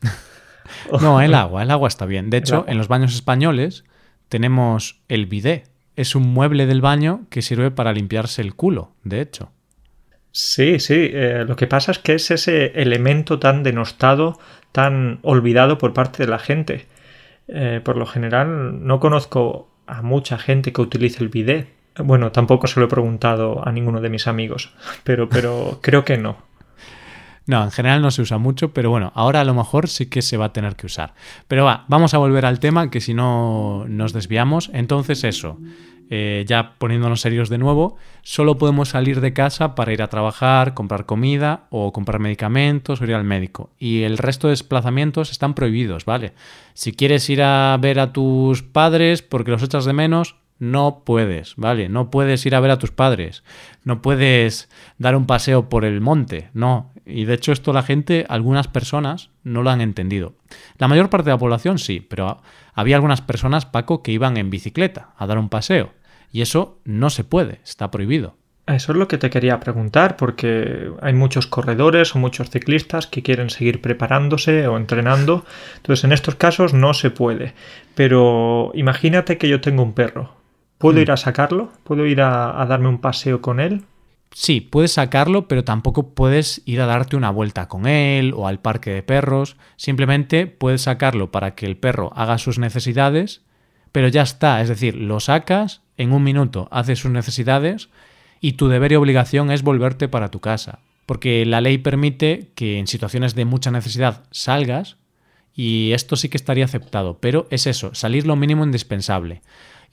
Mm. 0.00 0.96
no, 1.02 1.20
el 1.20 1.34
agua, 1.34 1.62
el 1.62 1.70
agua 1.70 1.88
está 1.88 2.06
bien. 2.06 2.30
De 2.30 2.38
hecho, 2.38 2.64
en 2.66 2.78
los 2.78 2.88
baños 2.88 3.14
españoles 3.14 3.84
tenemos 4.28 5.02
el 5.08 5.26
bidet, 5.26 5.70
es 5.96 6.14
un 6.14 6.32
mueble 6.32 6.66
del 6.66 6.80
baño 6.80 7.26
que 7.30 7.42
sirve 7.42 7.70
para 7.70 7.92
limpiarse 7.92 8.42
el 8.42 8.54
culo, 8.54 8.92
de 9.04 9.20
hecho. 9.20 9.50
Sí, 10.32 10.80
sí. 10.80 11.10
Eh, 11.12 11.44
lo 11.46 11.54
que 11.54 11.68
pasa 11.68 11.92
es 11.92 12.00
que 12.00 12.14
es 12.14 12.30
ese 12.32 12.72
elemento 12.80 13.38
tan 13.38 13.62
denostado, 13.62 14.38
tan 14.72 15.20
olvidado 15.22 15.78
por 15.78 15.92
parte 15.92 16.24
de 16.24 16.28
la 16.28 16.40
gente. 16.40 16.86
Eh, 17.46 17.80
por 17.84 17.96
lo 17.96 18.04
general, 18.04 18.84
no 18.84 18.98
conozco 18.98 19.70
a 19.86 20.02
mucha 20.02 20.36
gente 20.36 20.72
que 20.72 20.80
utilice 20.80 21.22
el 21.22 21.28
bidet. 21.28 21.68
Bueno, 21.96 22.32
tampoco 22.32 22.66
se 22.66 22.80
lo 22.80 22.86
he 22.86 22.88
preguntado 22.88 23.66
a 23.66 23.70
ninguno 23.70 24.00
de 24.00 24.08
mis 24.08 24.26
amigos, 24.26 24.74
pero, 25.04 25.28
pero 25.28 25.78
creo 25.80 26.04
que 26.04 26.18
no. 26.18 26.38
No, 27.46 27.62
en 27.62 27.70
general 27.70 28.00
no 28.00 28.10
se 28.10 28.22
usa 28.22 28.38
mucho, 28.38 28.72
pero 28.72 28.90
bueno, 28.90 29.12
ahora 29.14 29.42
a 29.42 29.44
lo 29.44 29.54
mejor 29.54 29.88
sí 29.88 30.06
que 30.06 30.22
se 30.22 30.36
va 30.36 30.46
a 30.46 30.52
tener 30.52 30.76
que 30.76 30.86
usar. 30.86 31.14
Pero 31.46 31.64
va, 31.64 31.84
vamos 31.88 32.14
a 32.14 32.18
volver 32.18 32.46
al 32.46 32.58
tema, 32.58 32.90
que 32.90 33.00
si 33.00 33.12
no 33.12 33.84
nos 33.86 34.14
desviamos. 34.14 34.70
Entonces 34.72 35.24
eso, 35.24 35.58
eh, 36.10 36.44
ya 36.46 36.74
poniéndonos 36.78 37.20
serios 37.20 37.48
de 37.48 37.58
nuevo, 37.58 37.96
solo 38.22 38.56
podemos 38.56 38.90
salir 38.90 39.20
de 39.20 39.32
casa 39.32 39.74
para 39.74 39.92
ir 39.92 40.02
a 40.02 40.08
trabajar, 40.08 40.72
comprar 40.72 41.06
comida 41.06 41.66
o 41.70 41.92
comprar 41.92 42.18
medicamentos 42.18 43.00
o 43.00 43.04
ir 43.04 43.14
al 43.14 43.24
médico. 43.24 43.70
Y 43.78 44.02
el 44.02 44.16
resto 44.16 44.46
de 44.46 44.52
desplazamientos 44.52 45.30
están 45.30 45.54
prohibidos, 45.54 46.06
¿vale? 46.06 46.32
Si 46.72 46.92
quieres 46.92 47.28
ir 47.28 47.42
a 47.42 47.76
ver 47.78 48.00
a 48.00 48.12
tus 48.12 48.62
padres 48.62 49.22
porque 49.22 49.50
los 49.50 49.62
echas 49.62 49.84
de 49.84 49.92
menos, 49.92 50.36
no 50.58 51.02
puedes, 51.04 51.56
¿vale? 51.56 51.88
No 51.88 52.10
puedes 52.10 52.44
ir 52.46 52.54
a 52.54 52.60
ver 52.60 52.70
a 52.70 52.78
tus 52.78 52.90
padres, 52.90 53.42
no 53.82 54.02
puedes 54.02 54.68
dar 54.98 55.16
un 55.16 55.26
paseo 55.26 55.68
por 55.68 55.84
el 55.84 56.00
monte, 56.00 56.50
no. 56.54 56.92
Y 57.06 57.24
de 57.24 57.34
hecho 57.34 57.52
esto 57.52 57.72
la 57.72 57.82
gente, 57.82 58.26
algunas 58.28 58.68
personas, 58.68 59.30
no 59.42 59.62
lo 59.62 59.70
han 59.70 59.80
entendido. 59.80 60.34
La 60.78 60.88
mayor 60.88 61.10
parte 61.10 61.26
de 61.26 61.34
la 61.34 61.38
población 61.38 61.78
sí, 61.78 62.00
pero 62.00 62.40
había 62.72 62.96
algunas 62.96 63.20
personas, 63.20 63.66
Paco, 63.66 64.02
que 64.02 64.12
iban 64.12 64.36
en 64.36 64.50
bicicleta 64.50 65.10
a 65.16 65.26
dar 65.26 65.38
un 65.38 65.48
paseo. 65.48 65.92
Y 66.32 66.42
eso 66.42 66.80
no 66.84 67.10
se 67.10 67.24
puede, 67.24 67.60
está 67.64 67.90
prohibido. 67.90 68.36
Eso 68.66 68.92
es 68.92 68.98
lo 68.98 69.08
que 69.08 69.18
te 69.18 69.28
quería 69.28 69.60
preguntar, 69.60 70.16
porque 70.16 70.90
hay 71.02 71.12
muchos 71.12 71.46
corredores 71.46 72.14
o 72.14 72.18
muchos 72.18 72.48
ciclistas 72.48 73.06
que 73.06 73.22
quieren 73.22 73.50
seguir 73.50 73.82
preparándose 73.82 74.66
o 74.66 74.78
entrenando. 74.78 75.44
Entonces, 75.76 76.04
en 76.04 76.12
estos 76.12 76.34
casos 76.36 76.72
no 76.72 76.94
se 76.94 77.10
puede. 77.10 77.52
Pero 77.94 78.72
imagínate 78.74 79.36
que 79.36 79.50
yo 79.50 79.60
tengo 79.60 79.82
un 79.82 79.92
perro. 79.92 80.32
¿Puedo 80.78 80.98
hmm. 80.98 81.02
ir 81.02 81.10
a 81.10 81.18
sacarlo? 81.18 81.72
¿Puedo 81.84 82.06
ir 82.06 82.22
a, 82.22 82.64
darme 82.66 82.88
un 82.88 83.00
paseo 83.00 83.42
con 83.42 83.60
él? 83.60 83.82
Sí, 84.36 84.60
puedes 84.60 84.90
sacarlo, 84.90 85.46
pero 85.46 85.62
tampoco 85.62 86.12
puedes 86.12 86.60
ir 86.64 86.80
a 86.80 86.86
darte 86.86 87.14
una 87.14 87.30
vuelta 87.30 87.68
con 87.68 87.86
él 87.86 88.34
o 88.36 88.48
al 88.48 88.60
parque 88.60 88.90
de 88.90 89.04
perros. 89.04 89.56
Simplemente 89.76 90.48
puedes 90.48 90.82
sacarlo 90.82 91.30
para 91.30 91.54
que 91.54 91.66
el 91.66 91.76
perro 91.76 92.12
haga 92.16 92.38
sus 92.38 92.58
necesidades, 92.58 93.42
pero 93.92 94.08
ya 94.08 94.22
está. 94.22 94.60
Es 94.60 94.68
decir, 94.68 94.96
lo 94.96 95.20
sacas, 95.20 95.82
en 95.96 96.12
un 96.12 96.24
minuto 96.24 96.66
hace 96.72 96.96
sus 96.96 97.12
necesidades 97.12 97.90
y 98.40 98.54
tu 98.54 98.66
deber 98.66 98.90
y 98.90 98.96
obligación 98.96 99.52
es 99.52 99.62
volverte 99.62 100.08
para 100.08 100.32
tu 100.32 100.40
casa. 100.40 100.80
Porque 101.06 101.46
la 101.46 101.60
ley 101.60 101.78
permite 101.78 102.50
que 102.56 102.78
en 102.78 102.88
situaciones 102.88 103.36
de 103.36 103.44
mucha 103.44 103.70
necesidad 103.70 104.24
salgas 104.32 104.96
y 105.54 105.92
esto 105.92 106.16
sí 106.16 106.28
que 106.28 106.36
estaría 106.36 106.64
aceptado, 106.64 107.18
pero 107.20 107.46
es 107.50 107.68
eso, 107.68 107.94
salir 107.94 108.26
lo 108.26 108.34
mínimo 108.34 108.64
indispensable. 108.64 109.42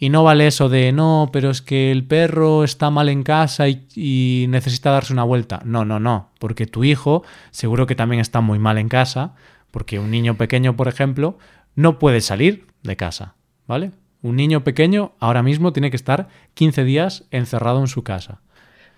Y 0.02 0.10
no 0.10 0.24
vale 0.24 0.48
eso 0.48 0.68
de 0.68 0.92
no, 0.92 1.30
pero 1.32 1.52
es 1.52 1.62
que 1.62 1.92
el 1.92 2.04
perro 2.04 2.64
está 2.64 2.90
mal 2.90 3.08
en 3.08 3.22
casa 3.22 3.70
y, 3.70 4.48
necesita 4.50 4.90
darse 4.90 5.14
una 5.14 5.24
vuelta. 5.24 5.62
No, 5.64 5.86
no, 5.86 6.00
no, 6.00 6.32
porque 6.40 6.66
tu 6.66 6.84
hijo 6.84 7.24
seguro 7.52 7.86
que 7.86 7.94
también 7.94 8.20
está 8.20 8.42
muy 8.42 8.58
mal 8.58 8.80
en 8.80 8.90
casa, 8.90 9.36
porque 9.70 10.00
un 10.00 10.10
niño 10.10 10.38
pequeño, 10.38 10.76
por 10.76 10.88
ejemplo, 10.88 11.38
no 11.76 12.00
puede 12.00 12.22
salir 12.22 12.66
de 12.82 12.96
casa, 12.96 13.36
¿vale? 13.68 13.92
Un 14.24 14.38
niño 14.38 14.64
pequeño 14.64 15.12
ahora 15.20 15.44
mismo 15.44 15.72
tiene 15.72 15.92
que 15.92 15.98
estar 15.98 16.30
15 16.56 16.84
días 16.84 17.26
encerrado 17.30 17.80
en 17.80 17.88
su 17.88 18.04
casa. 18.04 18.42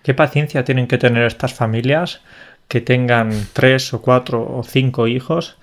¿Qué 0.03 0.13
paciencia 0.13 0.63
tienen 0.63 0.87
que 0.87 0.97
tener 0.97 1.25
estas 1.25 1.53
familias 1.53 2.21
que 2.69 2.79
tengan 2.79 3.29
tres 3.51 3.93
o 3.93 4.01
cuatro 4.01 4.41
o 4.41 4.63
cinco 4.63 5.09
hijos 5.09 5.57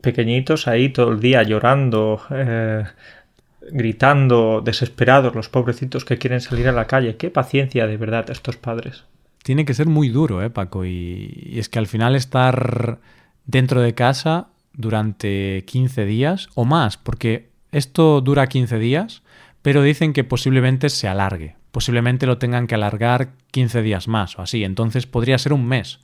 pequeñitos 0.00 0.66
ahí 0.66 0.88
todo 0.88 1.12
el 1.12 1.20
día 1.20 1.44
llorando, 1.44 2.20
eh, 2.30 2.84
gritando, 3.70 4.62
desesperados, 4.64 5.34
los 5.34 5.48
pobrecitos 5.48 6.04
que 6.04 6.18
quieren 6.18 6.40
salir 6.40 6.68
a 6.68 6.72
la 6.72 6.86
calle. 6.86 7.16
Qué 7.16 7.30
paciencia 7.30 7.86
de 7.86 7.96
verdad 7.96 8.30
estos 8.30 8.56
padres. 8.56 9.04
Tiene 9.42 9.64
que 9.64 9.74
ser 9.74 9.86
muy 9.86 10.08
duro, 10.08 10.42
¿eh, 10.42 10.50
Paco? 10.50 10.84
Y, 10.84 11.50
y 11.52 11.58
es 11.58 11.68
que 11.68 11.78
al 11.78 11.86
final 11.86 12.16
estar 12.16 12.98
dentro 13.46 13.80
de 13.80 13.94
casa 13.94 14.48
durante 14.72 15.64
15 15.66 16.04
días 16.04 16.48
o 16.54 16.64
más, 16.64 16.96
porque 16.96 17.50
esto 17.72 18.20
dura 18.20 18.46
15 18.46 18.78
días, 18.78 19.22
pero 19.62 19.82
dicen 19.82 20.12
que 20.12 20.24
posiblemente 20.24 20.88
se 20.90 21.08
alargue. 21.08 21.56
Posiblemente 21.70 22.26
lo 22.26 22.38
tengan 22.38 22.66
que 22.66 22.74
alargar 22.74 23.30
15 23.50 23.82
días 23.82 24.08
más 24.08 24.38
o 24.38 24.42
así. 24.42 24.62
Entonces 24.62 25.06
podría 25.06 25.38
ser 25.38 25.52
un 25.52 25.66
mes. 25.66 26.00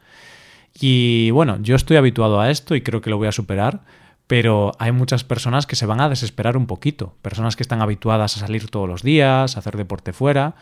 Y 0.81 1.31
bueno, 1.31 1.59
yo 1.61 1.77
estoy 1.77 1.97
habituado 1.97 2.41
a 2.41 2.51
esto 2.51 2.75
y 2.75 2.81
creo 2.81 3.01
que 3.01 3.11
lo 3.11 3.19
voy 3.19 3.29
a 3.29 3.33
superar, 3.33 3.83
pero 4.31 4.71
hay 4.79 4.93
muchas 4.93 5.25
personas 5.25 5.67
que 5.67 5.75
se 5.75 5.87
van 5.87 6.01
a 6.01 6.09
desesperar 6.09 6.57
un 6.57 6.69
poquito, 6.69 7.17
personas 7.21 7.57
que 7.57 7.65
están 7.65 7.83
habituadas 7.83 8.37
a 8.37 8.39
salir 8.39 8.71
todos 8.71 8.89
los 8.89 9.03
días, 9.03 9.57
a 9.57 9.59
hacer 9.59 9.77
deporte 9.77 10.13
fuera. 10.13 10.55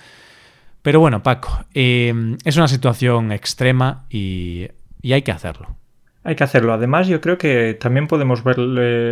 Pero 0.80 1.00
bueno, 1.00 1.22
Paco, 1.22 1.66
eh, 1.74 2.14
es 2.46 2.56
una 2.56 2.66
situación 2.66 3.30
extrema 3.30 4.06
y, 4.08 4.68
y 5.02 5.12
hay 5.12 5.20
que 5.20 5.32
hacerlo. 5.32 5.76
Hay 6.24 6.34
que 6.34 6.44
hacerlo. 6.44 6.72
Además, 6.72 7.08
yo 7.08 7.20
creo 7.20 7.36
que 7.36 7.76
también 7.78 8.06
podemos 8.06 8.42
ver 8.42 8.56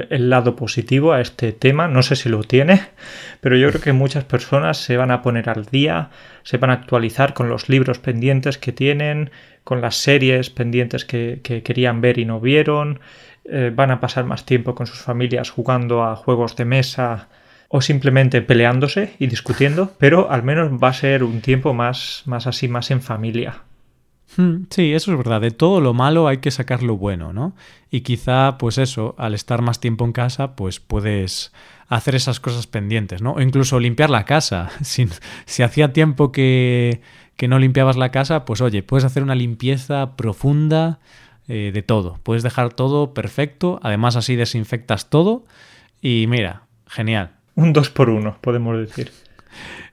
el 0.08 0.30
lado 0.30 0.56
positivo 0.56 1.12
a 1.12 1.20
este 1.20 1.52
tema. 1.52 1.86
No 1.86 2.02
sé 2.02 2.16
si 2.16 2.30
lo 2.30 2.42
tiene, 2.42 2.80
pero 3.42 3.58
yo 3.58 3.68
creo 3.68 3.82
que 3.82 3.92
muchas 3.92 4.24
personas 4.24 4.78
se 4.78 4.96
van 4.96 5.10
a 5.10 5.20
poner 5.20 5.50
al 5.50 5.66
día, 5.66 6.08
se 6.44 6.56
van 6.56 6.70
a 6.70 6.72
actualizar 6.72 7.34
con 7.34 7.50
los 7.50 7.68
libros 7.68 7.98
pendientes 7.98 8.56
que 8.56 8.72
tienen, 8.72 9.30
con 9.64 9.82
las 9.82 9.96
series 9.96 10.48
pendientes 10.48 11.04
que 11.04 11.42
querían 11.42 12.00
ver 12.00 12.18
y 12.18 12.24
no 12.24 12.40
vieron. 12.40 13.00
Eh, 13.48 13.72
van 13.74 13.92
a 13.92 14.00
pasar 14.00 14.24
más 14.24 14.44
tiempo 14.44 14.74
con 14.74 14.86
sus 14.86 14.98
familias 14.98 15.50
jugando 15.50 16.02
a 16.02 16.16
juegos 16.16 16.56
de 16.56 16.64
mesa 16.64 17.28
o 17.68 17.80
simplemente 17.80 18.42
peleándose 18.42 19.14
y 19.18 19.28
discutiendo, 19.28 19.92
pero 19.98 20.30
al 20.30 20.42
menos 20.42 20.72
va 20.82 20.88
a 20.88 20.92
ser 20.92 21.22
un 21.22 21.40
tiempo 21.40 21.72
más, 21.72 22.22
más 22.26 22.46
así, 22.46 22.66
más 22.66 22.90
en 22.90 23.02
familia. 23.02 23.62
Hmm, 24.36 24.64
sí, 24.70 24.92
eso 24.92 25.12
es 25.12 25.18
verdad. 25.18 25.40
De 25.40 25.52
todo 25.52 25.80
lo 25.80 25.94
malo 25.94 26.26
hay 26.26 26.38
que 26.38 26.50
sacar 26.50 26.82
lo 26.82 26.96
bueno, 26.96 27.32
¿no? 27.32 27.54
Y 27.90 28.00
quizá, 28.00 28.58
pues 28.58 28.78
eso, 28.78 29.14
al 29.18 29.34
estar 29.34 29.62
más 29.62 29.78
tiempo 29.78 30.04
en 30.04 30.12
casa, 30.12 30.56
pues 30.56 30.80
puedes 30.80 31.52
hacer 31.88 32.16
esas 32.16 32.40
cosas 32.40 32.66
pendientes, 32.66 33.22
¿no? 33.22 33.34
O 33.34 33.40
incluso 33.40 33.78
limpiar 33.78 34.10
la 34.10 34.24
casa. 34.24 34.70
Si, 34.82 35.08
si 35.44 35.62
hacía 35.62 35.92
tiempo 35.92 36.32
que, 36.32 37.00
que 37.36 37.46
no 37.46 37.60
limpiabas 37.60 37.96
la 37.96 38.10
casa, 38.10 38.44
pues 38.44 38.60
oye, 38.60 38.82
puedes 38.82 39.04
hacer 39.04 39.22
una 39.22 39.36
limpieza 39.36 40.16
profunda 40.16 40.98
eh, 41.48 41.70
de 41.72 41.82
todo. 41.82 42.18
Puedes 42.22 42.42
dejar 42.42 42.72
todo 42.72 43.14
perfecto, 43.14 43.78
además 43.82 44.16
así 44.16 44.36
desinfectas 44.36 45.10
todo 45.10 45.44
y 46.00 46.26
mira, 46.28 46.62
genial. 46.86 47.36
Un 47.54 47.72
2 47.72 47.90
por 47.90 48.10
1 48.10 48.38
podemos 48.40 48.78
decir. 48.78 49.12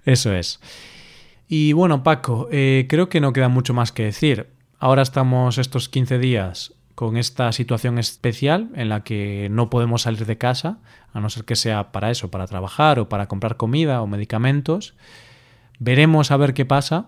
Eso 0.05 0.33
es. 0.33 0.59
Y 1.47 1.73
bueno, 1.73 2.03
Paco, 2.03 2.47
eh, 2.51 2.87
creo 2.89 3.09
que 3.09 3.21
no 3.21 3.33
queda 3.33 3.49
mucho 3.49 3.73
más 3.73 3.91
que 3.91 4.03
decir. 4.03 4.47
Ahora 4.79 5.01
estamos 5.01 5.57
estos 5.57 5.89
15 5.89 6.17
días 6.19 6.73
con 6.95 7.17
esta 7.17 7.51
situación 7.51 7.97
especial 7.99 8.69
en 8.75 8.89
la 8.89 9.03
que 9.03 9.47
no 9.49 9.69
podemos 9.69 10.03
salir 10.03 10.25
de 10.25 10.37
casa, 10.37 10.79
a 11.13 11.19
no 11.19 11.29
ser 11.29 11.45
que 11.45 11.55
sea 11.55 11.91
para 11.91 12.11
eso, 12.11 12.29
para 12.29 12.47
trabajar 12.47 12.99
o 12.99 13.09
para 13.09 13.27
comprar 13.27 13.57
comida 13.57 14.01
o 14.01 14.07
medicamentos. 14.07 14.95
Veremos 15.79 16.31
a 16.31 16.37
ver 16.37 16.53
qué 16.53 16.65
pasa, 16.65 17.07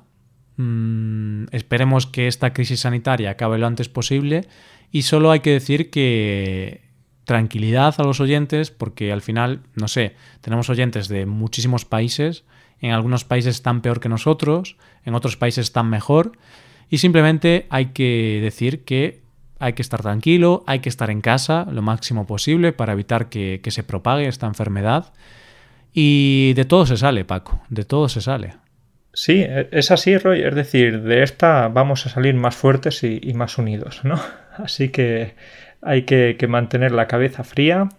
Mm, 0.57 1.45
esperemos 1.51 2.07
que 2.07 2.27
esta 2.27 2.53
crisis 2.53 2.81
sanitaria 2.81 3.31
acabe 3.31 3.57
lo 3.57 3.67
antes 3.67 3.89
posible 3.89 4.47
y 4.91 5.01
solo 5.01 5.31
hay 5.31 5.41
que 5.41 5.51
decir 5.51 5.89
que 5.89 6.85
tranquilidad 7.25 7.95
a 7.97 8.03
los 8.03 8.21
oyentes 8.21 8.71
porque 8.71 9.11
al 9.11 9.21
final, 9.21 9.61
no 9.73 9.87
sé, 9.87 10.15
tenemos 10.41 10.69
oyentes 10.69 11.07
de 11.09 11.25
muchísimos 11.25 11.83
países, 11.83 12.45
en 12.79 12.91
algunos 12.91 13.25
países 13.25 13.55
están 13.55 13.81
peor 13.81 13.99
que 13.99 14.09
nosotros, 14.09 14.77
en 15.03 15.15
otros 15.15 15.35
países 15.35 15.65
están 15.65 15.89
mejor 15.89 16.33
y 16.89 16.99
simplemente 16.99 17.65
hay 17.69 17.87
que 17.87 18.39
decir 18.41 18.85
que 18.85 19.23
hay 19.59 19.73
que 19.73 19.81
estar 19.81 20.01
tranquilo, 20.01 20.63
hay 20.67 20.79
que 20.79 20.89
estar 20.89 21.09
en 21.09 21.21
casa 21.21 21.65
lo 21.69 21.81
máximo 21.81 22.27
posible 22.27 22.73
para 22.73 22.93
evitar 22.93 23.29
que, 23.29 23.59
que 23.63 23.71
se 23.71 23.83
propague 23.83 24.27
esta 24.27 24.47
enfermedad 24.47 25.13
y 25.93 26.53
de 26.53 26.65
todo 26.65 26.85
se 26.85 26.97
sale, 26.97 27.25
Paco, 27.25 27.61
de 27.69 27.85
todo 27.85 28.07
se 28.07 28.21
sale. 28.21 28.64
Sí, 29.15 29.41
e, 29.41 29.69
es 29.71 29.91
así, 29.91 30.17
Roy. 30.17 30.43
Es 30.43 30.53
decir, 30.53 31.01
de 31.01 31.23
esta 31.23 31.69
vamos 31.69 32.05
a 32.05 32.09
salir 32.09 32.35
más 32.35 32.55
fuertes 32.55 33.03
y, 33.03 33.33
más 33.33 33.57
unidos, 33.57 34.01
¿no? 34.03 34.19
Así 34.57 34.89
que 34.89 35.33
hay 35.81 36.03
que, 36.03 36.37
mantener 36.47 36.91
la 36.91 37.07
cabeza 37.07 37.43
fría, 37.43 37.89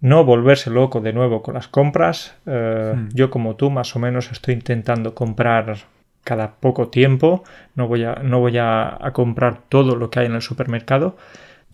no 0.00 0.24
volverse 0.24 0.70
loco 0.70 1.00
de 1.00 1.12
nuevo 1.12 1.42
con 1.42 1.54
las 1.54 1.68
compras. 1.68 2.34
Eh, 2.46 2.94
hmm. 2.96 3.08
Yo, 3.14 3.30
como 3.30 3.56
tú, 3.56 3.70
más 3.70 3.94
o 3.94 3.98
menos 3.98 4.32
estoy 4.32 4.54
intentando 4.54 5.14
comprar 5.14 5.76
cada 6.24 6.56
poco 6.56 6.88
tiempo. 6.88 7.44
No 7.74 7.86
voy, 7.88 8.04
a, 8.04 8.14
no 8.16 8.40
voy 8.40 8.58
a 8.58 8.98
comprar 9.12 9.60
todo 9.68 9.96
lo 9.96 10.10
que 10.10 10.20
hay 10.20 10.26
en 10.26 10.34
el 10.34 10.42
supermercado. 10.42 11.16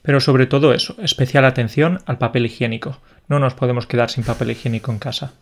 Pero 0.02 0.20
sobre 0.20 0.46
todo 0.46 0.72
eso, 0.72 0.96
especial 1.02 1.44
atención 1.44 2.00
al 2.06 2.18
papel 2.18 2.46
higiénico. 2.46 2.98
No 3.28 3.38
nos 3.38 3.54
podemos 3.54 3.86
quedar 3.86 4.10
sin 4.10 4.24
papel 4.24 4.50
higiénico 4.50 4.90
en 4.90 4.98
casa. 4.98 5.32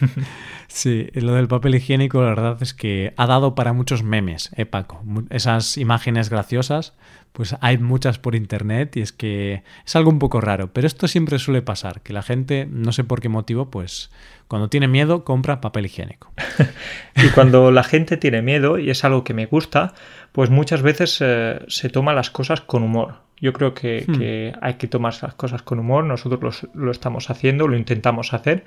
Sí, 0.68 1.08
lo 1.14 1.32
del 1.34 1.48
papel 1.48 1.76
higiénico, 1.76 2.20
la 2.20 2.30
verdad 2.30 2.58
es 2.60 2.74
que 2.74 3.14
ha 3.16 3.26
dado 3.26 3.54
para 3.54 3.72
muchos 3.72 4.02
memes, 4.02 4.50
¿eh, 4.56 4.66
Paco? 4.66 5.02
Esas 5.30 5.78
imágenes 5.78 6.28
graciosas, 6.28 6.92
pues 7.32 7.56
hay 7.60 7.78
muchas 7.78 8.18
por 8.18 8.34
internet 8.34 8.96
y 8.96 9.00
es 9.00 9.12
que 9.12 9.62
es 9.86 9.96
algo 9.96 10.10
un 10.10 10.18
poco 10.18 10.40
raro, 10.40 10.72
pero 10.72 10.86
esto 10.86 11.08
siempre 11.08 11.38
suele 11.38 11.62
pasar, 11.62 12.02
que 12.02 12.12
la 12.12 12.22
gente, 12.22 12.66
no 12.70 12.92
sé 12.92 13.04
por 13.04 13.20
qué 13.20 13.28
motivo, 13.28 13.70
pues 13.70 14.10
cuando 14.48 14.68
tiene 14.68 14.88
miedo 14.88 15.24
compra 15.24 15.60
papel 15.60 15.86
higiénico. 15.86 16.32
y 17.16 17.28
cuando 17.28 17.70
la 17.70 17.82
gente 17.82 18.16
tiene 18.16 18.42
miedo, 18.42 18.78
y 18.78 18.90
es 18.90 19.04
algo 19.04 19.24
que 19.24 19.34
me 19.34 19.46
gusta, 19.46 19.94
pues 20.36 20.50
muchas 20.50 20.82
veces 20.82 21.16
eh, 21.22 21.60
se 21.66 21.88
toma 21.88 22.12
las 22.12 22.28
cosas 22.28 22.60
con 22.60 22.82
humor. 22.82 23.14
Yo 23.40 23.54
creo 23.54 23.72
que, 23.72 24.04
hmm. 24.06 24.62
hay 24.62 24.74
que 24.74 24.86
tomar 24.86 25.14
las 25.22 25.32
cosas 25.32 25.62
con 25.62 25.78
humor, 25.78 26.04
nosotros 26.04 26.68
lo 26.74 26.90
estamos 26.90 27.30
haciendo, 27.30 27.66
lo 27.66 27.74
intentamos 27.74 28.34
hacer 28.34 28.66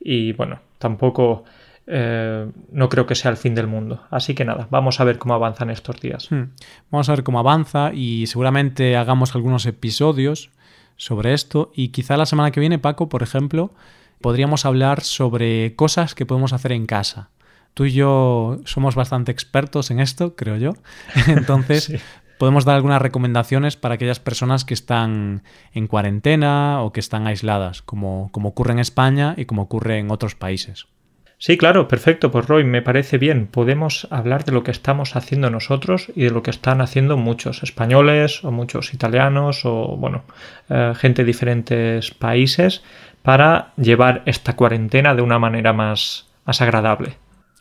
y 0.00 0.32
bueno, 0.32 0.60
tampoco 0.78 1.44
eh, 1.86 2.50
no 2.72 2.88
creo 2.88 3.04
que 3.04 3.14
sea 3.14 3.30
el 3.30 3.36
fin 3.36 3.54
del 3.54 3.66
mundo. 3.66 4.02
Así 4.10 4.34
que 4.34 4.46
nada, 4.46 4.66
vamos 4.70 4.98
a 4.98 5.04
ver 5.04 5.18
cómo 5.18 5.34
avanzan 5.34 5.68
estos 5.68 6.00
días. 6.00 6.32
Hmm. 6.32 6.52
Vamos 6.90 7.10
a 7.10 7.16
ver 7.16 7.22
cómo 7.22 7.38
avanza 7.38 7.92
y 7.92 8.26
seguramente 8.26 8.96
hagamos 8.96 9.34
algunos 9.34 9.66
episodios 9.66 10.48
sobre 10.96 11.34
esto 11.34 11.70
y 11.74 11.88
quizá 11.88 12.16
la 12.16 12.24
semana 12.24 12.50
que 12.50 12.60
viene, 12.60 12.78
Paco, 12.78 13.10
por 13.10 13.22
ejemplo, 13.22 13.74
podríamos 14.22 14.64
hablar 14.64 15.02
sobre 15.02 15.74
cosas 15.76 16.14
que 16.14 16.24
podemos 16.24 16.54
hacer 16.54 16.72
en 16.72 16.86
casa. 16.86 17.28
Tú 17.74 17.84
y 17.86 17.92
yo 17.92 18.58
somos 18.64 18.94
bastante 18.94 19.32
expertos 19.32 19.90
en 19.90 20.00
esto, 20.00 20.34
creo 20.36 20.56
yo. 20.56 20.72
Entonces, 21.26 22.00
podemos 22.38 22.64
dar 22.64 22.76
algunas 22.76 23.02
recomendaciones 23.02 23.76
para 23.76 23.94
aquellas 23.94 24.20
personas 24.20 24.64
que 24.64 24.74
están 24.74 25.42
en 25.72 25.86
cuarentena 25.86 26.82
o 26.82 26.92
que 26.92 27.00
están 27.00 27.26
aisladas, 27.26 27.82
como, 27.82 28.30
como 28.32 28.50
ocurre 28.50 28.72
en 28.72 28.78
España 28.78 29.34
y 29.36 29.44
como 29.44 29.62
ocurre 29.62 29.98
en 29.98 30.10
otros 30.10 30.34
países. 30.34 30.86
Sí, 31.40 31.56
claro, 31.56 31.88
perfecto. 31.88 32.30
Pues 32.30 32.46
Roy, 32.46 32.64
me 32.64 32.82
parece 32.82 33.16
bien. 33.16 33.46
Podemos 33.46 34.06
hablar 34.10 34.44
de 34.44 34.52
lo 34.52 34.62
que 34.62 34.70
estamos 34.70 35.16
haciendo 35.16 35.48
nosotros 35.48 36.12
y 36.14 36.24
de 36.24 36.30
lo 36.30 36.42
que 36.42 36.50
están 36.50 36.82
haciendo 36.82 37.16
muchos 37.16 37.62
españoles 37.62 38.44
o 38.44 38.50
muchos 38.50 38.92
italianos 38.92 39.64
o, 39.64 39.96
bueno, 39.96 40.24
eh, 40.68 40.92
gente 40.94 41.22
de 41.22 41.26
diferentes 41.26 42.10
países 42.10 42.82
para 43.22 43.72
llevar 43.78 44.22
esta 44.26 44.54
cuarentena 44.54 45.14
de 45.14 45.22
una 45.22 45.38
manera 45.38 45.72
más, 45.72 46.26
más 46.44 46.60
agradable. 46.60 47.16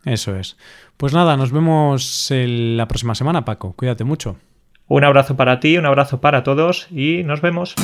Eso 0.05 0.35
es. 0.35 0.57
Pues 0.97 1.13
nada, 1.13 1.38
nos 1.38 1.51
vemos 1.51 2.27
la 2.31 2.88
próxima 2.88 3.15
semana, 3.15 3.45
Paco. 3.45 3.73
Cuídate 3.73 4.03
mucho. 4.03 4.38
Un 4.88 5.03
abrazo 5.03 5.35
para 5.35 5.59
ti, 5.59 5.77
un 5.77 5.85
abrazo 5.85 6.19
para 6.19 6.43
todos 6.43 6.88
y 6.91 7.23
nos 7.23 7.41
vemos. 7.41 7.75